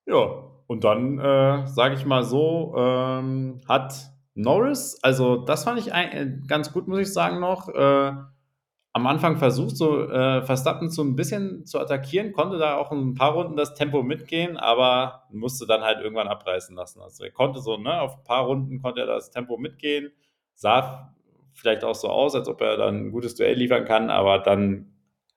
[0.07, 3.95] Ja, und dann, äh, sage ich mal so, ähm, hat
[4.35, 8.13] Norris, also das fand ich ein, äh, ganz gut, muss ich sagen noch, äh,
[8.95, 13.15] am Anfang versucht, so äh, Verstappen so ein bisschen zu attackieren, konnte da auch ein
[13.15, 17.01] paar Runden das Tempo mitgehen, aber musste dann halt irgendwann abreißen lassen.
[17.01, 20.13] Also er konnte so, ne, auf ein paar Runden konnte er das Tempo mitgehen,
[20.55, 21.15] sah
[21.55, 24.93] vielleicht auch so aus, als ob er dann ein gutes Duell liefern kann, aber dann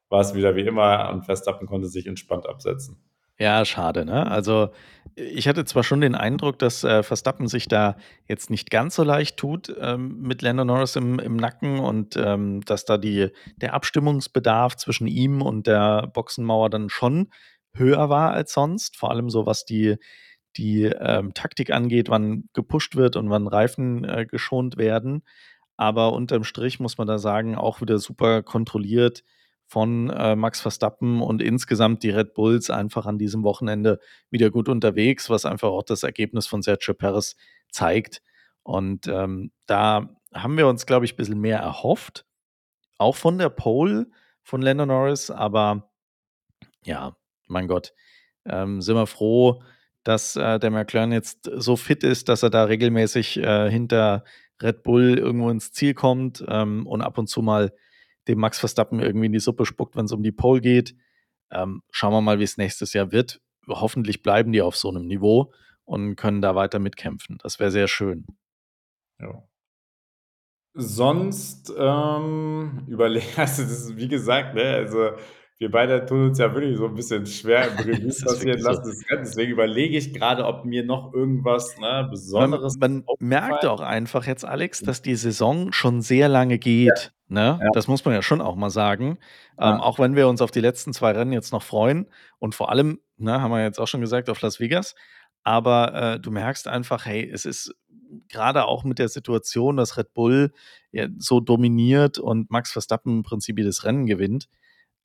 [0.10, 2.98] war es wieder wie immer und Verstappen konnte sich entspannt absetzen.
[3.38, 4.32] Ja, schade, ne?
[4.32, 4.70] Also,
[5.16, 7.98] ich hatte zwar schon den Eindruck, dass, äh, Verstappen sich da
[8.28, 12.62] jetzt nicht ganz so leicht tut, ähm, mit Lando Norris im im Nacken und, ähm,
[12.62, 17.30] dass da die der Abstimmungsbedarf zwischen ihm und der Boxenmauer dann schon
[17.74, 19.98] höher war als sonst, vor allem so, was die
[20.58, 25.24] die, ähm, Taktik angeht, wann gepusht wird und wann Reifen, äh, geschont werden.
[25.78, 29.24] Aber unterm Strich muss man da sagen, auch wieder super kontrolliert
[29.68, 34.00] von äh, Max Verstappen und insgesamt die Red Bulls einfach an diesem Wochenende
[34.30, 37.36] wieder gut unterwegs, was einfach auch das Ergebnis von Sergio Perez
[37.72, 38.22] zeigt.
[38.64, 42.26] Und ähm, da haben wir uns, glaube ich, ein bisschen mehr erhofft.
[42.98, 44.08] Auch von der Pole
[44.44, 45.90] von Lando Norris, aber
[46.84, 47.18] ja,
[47.48, 47.94] mein Gott,
[48.46, 49.64] ähm, sind wir froh,
[50.04, 54.24] dass äh, der McLaren jetzt so fit ist, dass er da regelmäßig äh, hinter
[54.62, 57.74] Red Bull irgendwo ins Ziel kommt ähm, und ab und zu mal
[58.28, 60.96] dem Max Verstappen irgendwie in die Suppe spuckt, wenn es um die Pole geht.
[61.52, 63.42] Ähm, schauen wir mal, wie es nächstes Jahr wird.
[63.68, 65.54] Hoffentlich bleiben die auf so einem Niveau
[65.84, 67.38] und können da weiter mitkämpfen.
[67.42, 68.26] Das wäre sehr schön.
[69.20, 69.44] Ja.
[70.74, 75.12] Sonst ähm, überlege, also wie gesagt, ne, also
[75.60, 78.64] wir beide tun uns ja wirklich so 'n bisschen schwer im Revue passieren so.
[78.64, 79.30] lassen des Rennens.
[79.32, 83.80] Deswegen überlege ich grade, ob mir noch irgendwas, ne, Man Besonderes man aufgefallen merkt auch
[83.80, 86.94] einfach jetzt, Alex, dass die Saison schon sehr lange Ja.
[86.94, 87.64] geht, ne?
[87.64, 87.70] Ja.
[87.72, 89.20] Das muss man ja schon auch mal sagen.
[89.60, 89.80] Ähm, Ja.
[89.80, 92.08] auch wenn wir uns auf die letzten 2 Rennen jetzt noch freuen
[92.40, 94.96] und vor allem, ne, haben wir jetzt auch schon gesagt, auf Las Vegas.
[95.44, 97.74] Aber, äh, du merkst einfach, hey, es ist
[98.32, 100.52] grade auch mit der Situation, dass Red Bull
[100.92, 104.48] ja so dominiert und Max Verstappen im Prinzip jedes Rennen gewinnt,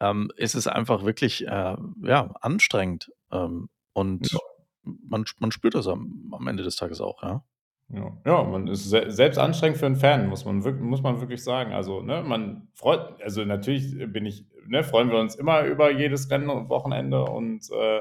[0.01, 3.13] ähm, ist es einfach wirklich, äh, ja, anstrengend.
[3.33, 4.41] Ähm, und Ja.
[4.85, 7.45] man man spürt das am am Ende des Tages auch, ja.
[7.93, 8.13] Ja.
[8.25, 11.73] Ja, man ist se selbst anstrengend für 'n Fan, muss man muss man wirklich sagen.
[11.73, 16.31] Also, ne, man freut also, natürlich bin ich ne, freuen wir uns immer über jedes
[16.31, 18.01] Rennen und Wochenende und, äh,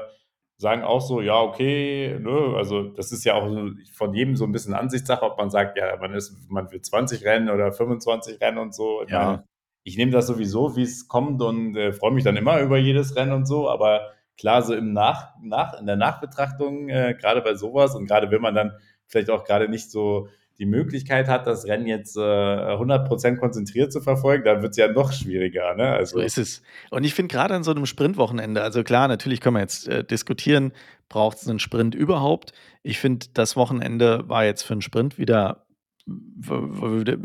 [0.58, 2.54] sagen auch so: „Ja, okay“, ne?
[2.56, 5.76] Also, das ist ja auch so von jedem so 'n bisschen Ansichtssache, ob man sagt,
[5.76, 9.02] ja, man ist man will 20 Rennen oder 25 Rennen und so.
[9.08, 9.44] Ja.
[9.84, 13.32] Ich nehme das sowieso, wie's kommt und, äh, freue mich dann immer über jedes Rennen
[13.32, 17.74] und so, aber klar, so im Nach nach in der Nachbetrachtung, äh, grade bei so
[17.74, 18.72] was und grade wenn man dann
[19.06, 20.28] vielleicht auch grade nicht so
[20.58, 24.88] die Möglichkeit hat, das Rennen jetzt, äh, 100 % konzentriert zu verfolgen, dann wird's ja
[24.92, 25.84] noch schwieriger, ne?
[26.06, 26.62] So Also ist es.
[26.90, 30.04] Und ich finde grade an so 'nem Sprintwochenende also klar, natürlich können wir jetzt, äh,
[30.04, 30.72] diskutieren,
[31.08, 32.52] braucht's 'nen Sprint überhaupt?
[32.82, 35.64] Ich finde, das Wochenende war jetzt für 'n Sprint wieder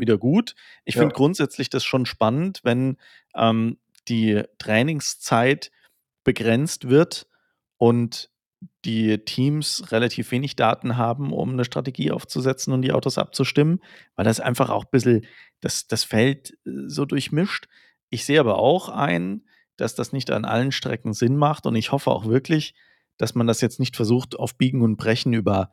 [0.00, 0.54] wieder gut.
[0.84, 1.00] Ich Ja.
[1.00, 2.96] finde grundsätzlich das schon spannend, wenn,
[3.34, 3.78] ähm,
[4.08, 5.70] die Trainingszeit
[6.24, 7.26] begrenzt wird
[7.78, 8.30] und
[8.84, 13.80] die Teams relativ wenig Daten haben, um 'ne Strategie aufzusetzen und die Autos abzustimmen,
[14.16, 15.22] weil das einfach auch bissel
[15.60, 17.68] das das Feld, äh, so durchmischt.
[18.10, 19.44] Ich sehe aber auch ein,
[19.76, 22.74] dass das nicht an allen Strecken Sinn macht und ich hoffe auch wirklich,
[23.18, 25.72] dass man das jetzt nicht versucht, auf Biegen und Brechen über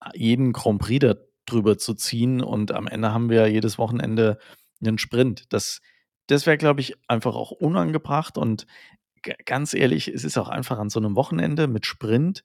[0.00, 1.14] a jeden Grand Prix da
[1.46, 4.38] drüber zu ziehen und am Ende haben wir jedes Wochenende
[4.80, 5.44] 'nen Sprint.
[5.52, 5.80] Das
[6.28, 8.66] das wäre, glaube ich, einfach auch unangebracht und
[9.46, 12.44] ganz ehrlich, es ist auch einfach an so 'nem Wochenende mit Sprint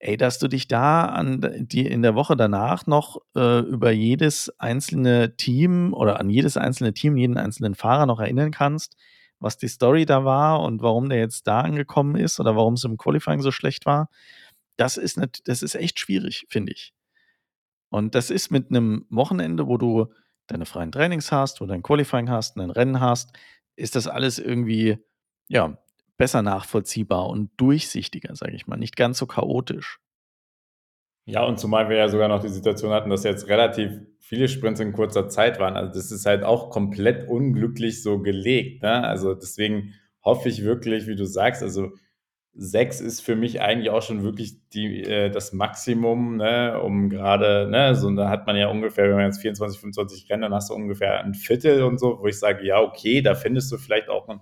[0.00, 4.50] ey, dass du dich da an die in der Woche danach noch, äh, über jedes
[4.60, 8.96] einzelne Team oder an jedes einzelne Team, jeden einzelnen Fahrer noch erinnern kannst,
[9.40, 12.96] was die Story da war und warum der jetzt da angekommen ist oder warum's im
[12.98, 14.10] Qualifying so schlecht war.
[14.78, 16.90] Das ist nat das ist echt schwierig, finde ich.
[17.90, 20.06] Und das ist mit 'nem Wochenende, wo du
[20.46, 23.32] deine freien Trainings hast, wo du dein Qualifying hast, 'nen Rennen hast,
[23.76, 24.98] ist das alles irgendwie,
[25.48, 25.78] ja,
[26.16, 29.98] besser nachvollziehbar und durchsichtiger, sage ich mal, nicht ganz so chaotisch.
[31.30, 34.80] Ja, und zumal wir ja sogar noch die Situation hatten, dass jetzt relativ viele Sprints
[34.80, 35.76] in kurzer Zeit waren.
[35.76, 39.04] Also, das ist halt auch komplett unglücklich so gelegt, ne?
[39.04, 39.92] Also, deswegen
[40.24, 41.92] hoffe ich wirklich, wie du sagst also,
[42.58, 47.68] 6 ist für mich eigentlich auch schon wirklich die äh, das Maximum, ne, um grade
[47.70, 50.70] ne, so da hat man ja ungefähr wenn man jetzt 24, 25 Rennen, dann hast
[50.70, 54.28] du ungefähr 1/4 und so, wo ich sage: „Ja, okay, da findest du vielleicht auch
[54.28, 54.40] 'n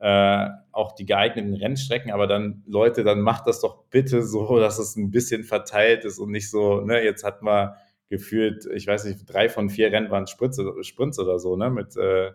[0.00, 4.78] äh, auch die geeigneten Rennstrecken“, aber dann Leute, dann macht das doch bitte so, dass
[4.80, 7.76] es 'n bisschen verteilt ist und nicht so ne, jetzt hatten wir
[8.10, 11.96] gefühlt, ich weiß nicht, 3 von 4 Rennen waren Spritz Sprints oder so, ne, mit,
[11.96, 12.32] äh,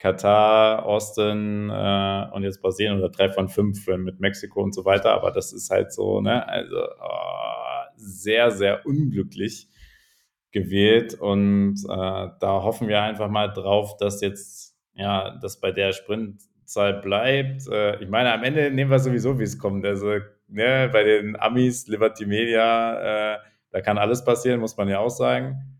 [0.00, 5.12] Katar, Austin, äh, und jetzt Brasilien oder 3 von 5 mit Mexiko und so weiter.
[5.12, 9.68] Aber das ist halt so, ne, also, oh, sehr, sehr unglücklich
[10.52, 15.92] gewählt und, äh, da hoffen wir einfach mal drauf, dass jetzt ja, das bei der
[15.92, 17.68] Sprintzahl bleibt.
[17.68, 19.84] Äh, ich meine, am Ende nehmen wir sowieso, wie's kommt.
[19.84, 23.38] Also, ne, bei den Amis, Liberty Media, äh,
[23.70, 25.79] da kann alles passieren, muss man ja auch sagen.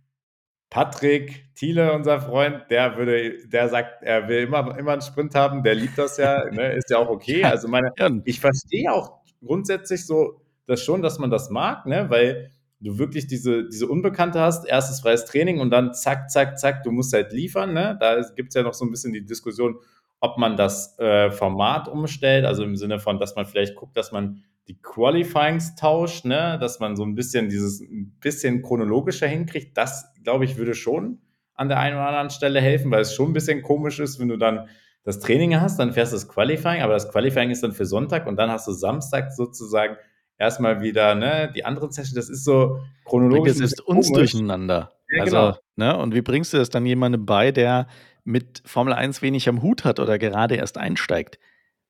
[0.71, 5.65] Patrick Thiele, unser Freund, der würde der sagt, er will immer immer 'n Sprint haben,
[5.65, 6.73] der liebt das ja, ne?
[6.75, 7.45] Ist ja auch okay.
[7.45, 7.91] Also, meine
[8.25, 12.51] ich verstehe auch grundsätzlich so das schon, dass man das mag, ne, weil
[12.81, 15.01] du wirklich diese diese Unbekannte hast, 1.
[15.01, 17.97] freies Training und dann zack, zack, zack, du musst halt liefern, ne?
[18.01, 19.77] Da ist gibt's ja noch so 'n bisschen die Diskussion,
[20.21, 24.13] ob man das, äh, Format umstellt, also, im Sinne von, dass man vielleicht guckt, dass
[24.13, 29.77] man die Qualifyings tauscht, ne, dass man so 'n bisschen dieses 'n bisschen chronologischer hinkriegt.
[29.77, 31.19] Das, glaube ich, würde schon
[31.55, 34.29] an der einen oder anderen Stelle helfen, weil es schon 'n bisschen komisch ist, wenn
[34.29, 34.69] du dann
[35.05, 38.27] das Training hast, dann fährst du das Qualifying, aber das Qualifying ist dann für Sonntag
[38.27, 39.97] und dann hast du Samstag sozusagen
[40.39, 42.17] erst mal wieder, ne, die andere Session.
[42.17, 44.13] Das ist so chronologisch das jetzt uns komisch.
[44.13, 44.93] durcheinander.
[45.11, 45.59] Ja, Also, genau.
[45.77, 47.87] ne, und wie bringst du das dann jemandem bei, der
[48.25, 51.39] mit Formel 1 wenig am Hut hat oder gerade erst einsteigt?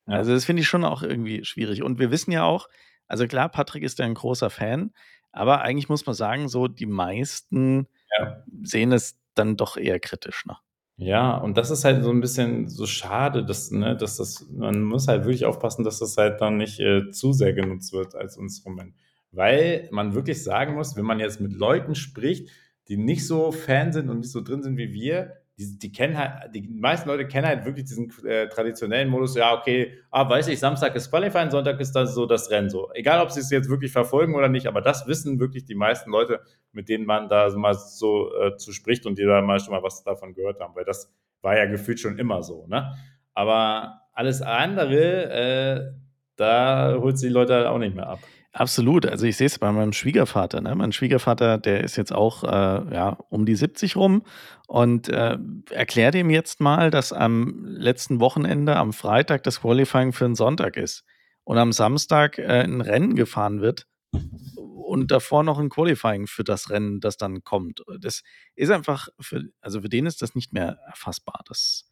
[0.07, 1.83] Also, das finde ich schon auch irgendwie schwierig.
[1.83, 2.67] Und wir wissen ja auch
[3.07, 4.93] also klar, Patrick ist ja 'n großer Fan,
[5.33, 7.87] aber eigentlich muss man sagen, so die meisten
[8.19, 8.43] Ja.
[8.63, 10.55] sehen es dann doch eher kritisch, ne?
[10.99, 14.83] Ja, und das ist halt so 'n bisschen so schade, dass ne, dass das man
[14.83, 18.37] muss halt wirklich aufpassen, dass das halt dann nicht, äh, zu sehr genutzt wird als
[18.37, 18.93] Instrument.
[19.31, 22.49] Weil man wirklich sagen muss, wenn man jetzt mit Leuten spricht,
[22.89, 26.17] die nicht so Fan sind und nicht so drin sind wie wir, die, die kennen
[26.17, 30.47] halt, die meisten Leute kennen halt wirklich diesen äh, traditionellen Modus, ja, okay, ah, weiß
[30.47, 32.91] ich, Samstag ist Qualifying, Sonntag ist das so das Rennen so.
[32.93, 36.09] Egal, ob sie es jetzt wirklich verfolgen oder nicht, aber das wissen wirklich die meisten
[36.09, 36.41] Leute,
[36.71, 39.83] mit denen man da mal so äh, zu spricht und die da mal schon mal
[39.83, 42.95] was davon gehört haben, weil das war ja gefühlt schon immer so, ne?
[43.33, 45.91] Aber alles andere, äh,
[46.35, 48.19] da holt sie die Leute halt auch nicht mehr ab.
[48.53, 49.05] Absolut.
[49.05, 50.59] Also ich sehe es bei meinem Schwiegervater.
[50.59, 50.75] Ne?
[50.75, 54.23] Mein Schwiegervater, der ist jetzt auch äh, ja, um die 70 rum
[54.67, 55.37] und äh,
[55.69, 60.75] erklärt ihm jetzt mal, dass am letzten Wochenende, am Freitag, das Qualifying für einen Sonntag
[60.75, 61.05] ist
[61.45, 66.69] und am Samstag äh, ein Rennen gefahren wird und davor noch ein Qualifying für das
[66.69, 67.81] Rennen, das dann kommt.
[68.01, 68.21] Das
[68.55, 71.41] ist einfach, für, also für den ist das nicht mehr erfassbar.
[71.47, 71.89] Das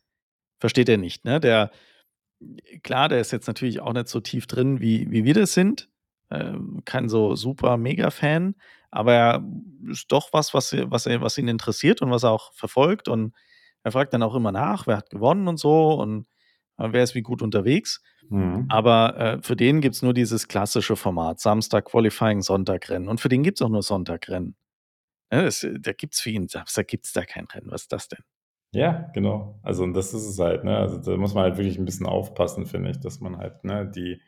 [0.60, 1.24] versteht er nicht.
[1.24, 1.39] Ne?
[1.39, 1.72] Der,
[2.84, 5.88] klar, der ist jetzt natürlich auch nicht so tief drin, wie, wie wir das sind
[6.32, 8.56] ähm, kein so super Mega-Fan,
[8.92, 9.44] aber er
[9.90, 13.08] ist doch was, was, was, was ihn interessiert und was er auch verfolgt.
[13.08, 13.34] Und
[13.84, 16.28] er fragt dann auch immer nach, wer hat gewonnen und so und
[16.78, 18.02] äh, wer ist wie gut unterwegs.
[18.30, 18.66] Mhm.
[18.70, 23.08] Aber äh, für den gibt es nur dieses klassische Format: Samstag Qualifying, Sonntag Rennen.
[23.08, 24.56] Und für den gibt es auch nur Sonntagrennen.
[25.32, 27.70] Ja, das, da gibt es für ihn, Samstag gibt es da kein Rennen.
[27.70, 28.24] Was ist das denn?
[28.72, 29.60] Ja, genau.
[29.64, 30.78] Also, das ist es halt, ne?
[30.78, 33.90] Also, da muss man halt wirklich ein bisschen aufpassen, finde ich, dass man halt, ne,
[33.90, 34.22] die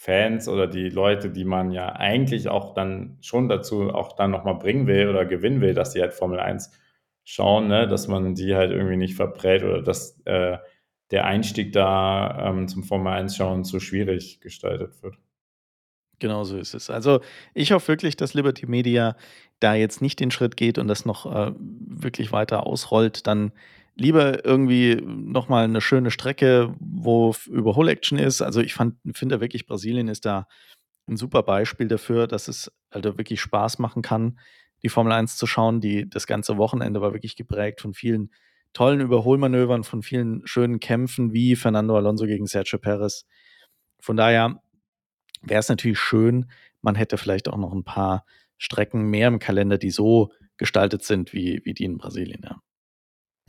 [0.00, 4.54] Fans oder die Leute, die man ja eigentlich auch dann schon dazu auch dann nochmal
[4.54, 6.70] bringen will oder gewinnen will, dass die halt Formel 1
[7.24, 7.88] schauen, ne?
[7.88, 10.58] dass man die halt irgendwie nicht verprät oder dass äh,
[11.10, 15.16] der Einstieg da ähm, zum Formel 1 schauen zu schwierig gestaltet wird.
[16.20, 16.90] Genau so ist es.
[16.90, 17.20] Also
[17.52, 19.16] ich hoffe wirklich, dass Liberty Media
[19.58, 23.26] da jetzt nicht den Schritt geht und das noch äh, wirklich weiter ausrollt.
[23.26, 23.50] Dann
[23.98, 28.40] lieber irgendwie nochmal eine schöne Strecke, wo Überhol-Action ist.
[28.42, 30.46] Also ich finde wirklich, Brasilien ist da
[31.08, 34.38] ein super Beispiel dafür, dass es also wirklich Spaß machen kann,
[34.82, 35.80] die Formel 1 zu schauen.
[35.80, 38.30] Die, das ganze Wochenende war wirklich geprägt von vielen
[38.72, 43.26] tollen Überholmanövern, von vielen schönen Kämpfen wie Fernando Alonso gegen Sergio Perez.
[43.98, 44.62] Von daher
[45.42, 46.50] wäre es natürlich schön,
[46.82, 48.24] man hätte vielleicht auch noch ein paar
[48.58, 52.42] Strecken mehr im Kalender, die so gestaltet sind wie, wie die in Brasilien.
[52.44, 52.60] Ja.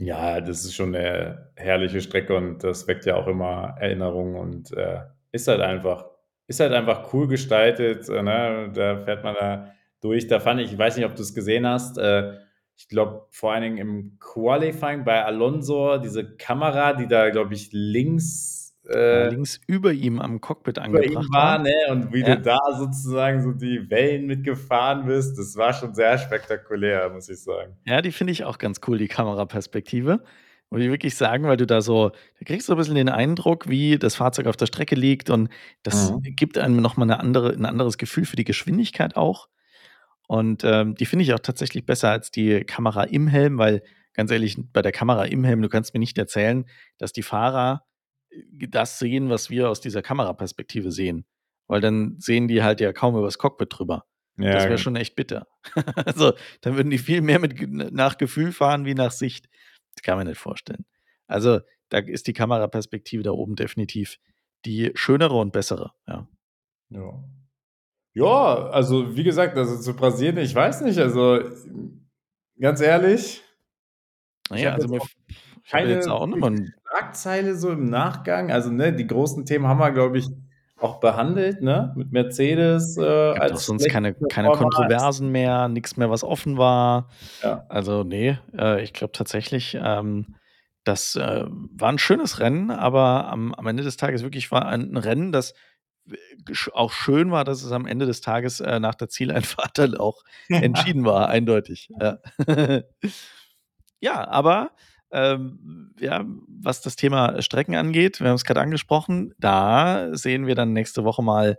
[0.02, 4.72] Ja, das ist schon eine herrliche Strecke und das weckt ja auch immer Erinnerungen und
[4.72, 5.02] äh,
[5.34, 6.06] ist halt einfach,
[6.47, 8.08] ist halt einfach cool gestaltet.
[8.08, 8.72] Äh, ne?
[8.74, 10.28] Da fährt man da durch.
[10.28, 12.32] Da fand ich, ich weiß nicht, ob du es gesehen hast, äh,
[12.78, 17.70] ich glaube vor allen Dingen im Qualifying bei Alonso, diese Kamera, die da, glaube ich,
[17.74, 21.59] links äh, links über ihm am Cockpit angebracht war.
[21.59, 21.73] Ne?
[21.89, 22.36] Und wie ja.
[22.36, 27.41] du da sozusagen so die Wellen mitgefahren bist, das war schon sehr spektakulär, muss ich
[27.41, 27.75] sagen.
[27.86, 30.23] Ja, die finde ich auch ganz cool, die Kameraperspektive.
[30.71, 33.67] Muss ich wirklich sagen, weil du da so, da kriegst du ein bisschen den Eindruck,
[33.67, 35.49] wie das Fahrzeug auf der Strecke liegt und
[35.82, 36.21] das mhm.
[36.21, 39.49] gibt einem nochmal eine andere, ein anderes Gefühl für die Geschwindigkeit auch.
[40.27, 43.82] Und ähm, die finde ich auch tatsächlich besser als die Kamera im Helm, weil
[44.13, 46.65] ganz ehrlich, bei der Kamera im Helm, du kannst mir nicht erzählen,
[46.99, 47.84] dass die Fahrer
[48.69, 51.25] das sehen, was wir aus dieser Kameraperspektive sehen.
[51.67, 54.05] Weil dann sehen die halt ja kaum übers Cockpit drüber.
[54.38, 54.77] Ja, das wäre genau.
[54.77, 55.47] schon echt bitter.
[56.05, 59.49] also, dann würden die viel mehr mit nach Gefühl fahren wie nach Sicht.
[59.95, 60.86] Das kann man nicht vorstellen.
[61.27, 61.59] Also,
[61.89, 64.17] da ist die Kameraperspektive da oben definitiv
[64.65, 66.27] die schönere und bessere, ja.
[66.89, 67.23] Ja.
[68.13, 71.39] Ja, also wie gesagt, also zu Brasilien, ich weiß nicht, also
[72.59, 73.43] ganz ehrlich.
[74.49, 74.99] Naja, also mir,
[75.70, 76.55] keine jetzt auch nochmal
[76.89, 78.51] Schlagzeile so im Nachgang.
[78.51, 80.30] Also, ne, die großen Themen haben wir, glaube ich,
[80.78, 81.93] auch behandelt, ne?
[81.95, 82.97] Mit Mercedes.
[82.97, 87.09] Äh, als sonst keine, keine Kontroversen mehr, nichts mehr, was offen war.
[87.43, 87.65] Ja.
[87.70, 90.36] Also, nee, äh, ich glaube tatsächlich, ähm,
[90.86, 94.95] das äh, war ein schönes Rennen, aber am, am, Ende des Tages wirklich war ein
[94.95, 95.53] Rennen, das
[96.74, 100.24] auch schön war, dass es am Ende des Tages äh, nach der Zieleinfahrt dann auch
[100.47, 101.89] entschieden war, eindeutig.
[101.99, 102.20] Ja,
[103.99, 104.72] ja aber
[105.12, 110.55] ähm, ja, was das Thema Strecken angeht, wir haben es gerade angesprochen, da sehen wir
[110.55, 111.57] dann nächste Woche mal,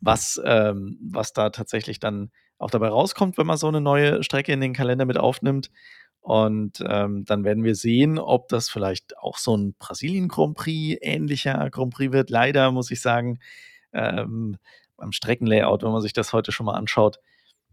[0.00, 4.52] was, ähm, was da tatsächlich dann auch dabei rauskommt, wenn man so eine neue Strecke
[4.52, 5.70] in den Kalender mit aufnimmt.
[6.20, 10.98] Und ähm, dann werden wir sehen, ob das vielleicht auch so ein Brasilien Grand Prix
[11.00, 12.30] ähnlicher Grand Prix wird.
[12.30, 13.38] Leider muss ich sagen,
[13.92, 14.56] ähm,
[14.96, 17.20] beim Streckenlayout, wenn man sich das heute schon mal anschaut,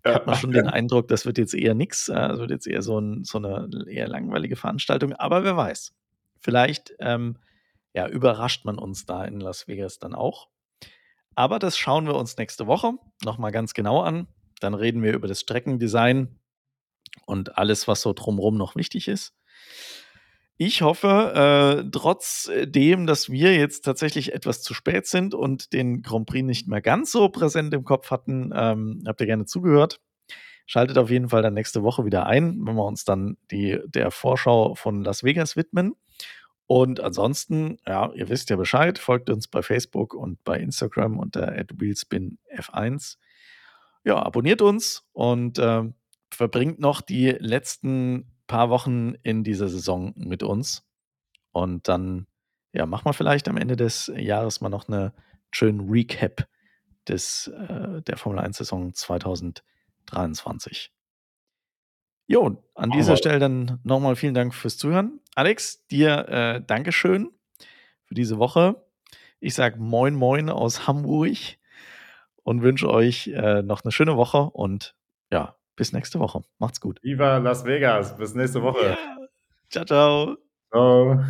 [0.06, 2.10] ja, hat man schon den Eindruck, das wird jetzt eher nichts.
[2.10, 5.14] Äh, das wird jetzt eher so, ein, so, eine eher langweilige Veranstaltung.
[5.14, 5.94] Aber wer weiß.
[6.40, 7.38] Vielleicht ähm,
[7.94, 10.50] ja, überrascht man uns da in Las Vegas dann auch.
[11.36, 12.94] Aber das schauen wir uns nächste Woche
[13.24, 14.28] nochmal ganz genau an.
[14.60, 16.40] Dann reden wir über das Streckendesign
[17.26, 19.36] und alles, was so drumherum noch wichtig ist.
[20.66, 26.26] Ich hoffe, äh, trotzdem, dass wir jetzt tatsächlich etwas zu spät sind und den Grand
[26.26, 30.00] Prix nicht mehr ganz so präsent im Kopf hatten, ähm, habt ihr gerne zugehört.
[30.66, 34.10] Schaltet auf jeden Fall dann nächste Woche wieder ein, wenn wir uns dann die, der
[34.10, 35.96] Vorschau von Las Vegas widmen.
[36.66, 41.52] Und ansonsten, ja, ihr wisst ja Bescheid, folgt uns bei Facebook und bei Instagram unter
[41.52, 43.18] wheelspinf1.
[44.06, 45.84] Ja, abonniert uns und äh,
[46.32, 50.88] verbringt noch die letzten paar Wochen in dieser Saison mit uns.
[51.54, 52.28] Und dann,
[52.72, 55.12] ja, machen wir vielleicht am Ende des Jahres mal noch eine
[55.50, 56.48] schönen Recap
[57.08, 60.94] des, äh, der Formel 1 Saison 2023.
[62.28, 65.20] Jo, an dieser Stelle dann nochmal vielen Dank fürs Zuhören.
[65.34, 67.32] Alex, dir äh, Dankeschön
[68.04, 68.86] für diese Woche.
[69.40, 71.58] Ich sage Moin Moin aus Hamburg
[72.44, 74.96] und wünsche euch äh, noch eine schöne Woche und
[75.32, 76.42] ja, bis nächste Woche.
[76.60, 77.00] Macht's gut.
[77.04, 78.16] Viva Las Vegas.
[78.18, 78.84] Bis nächste Woche.
[78.86, 78.98] Yeah.
[79.70, 80.38] Ciao, ciao.
[80.72, 81.24] Ciao.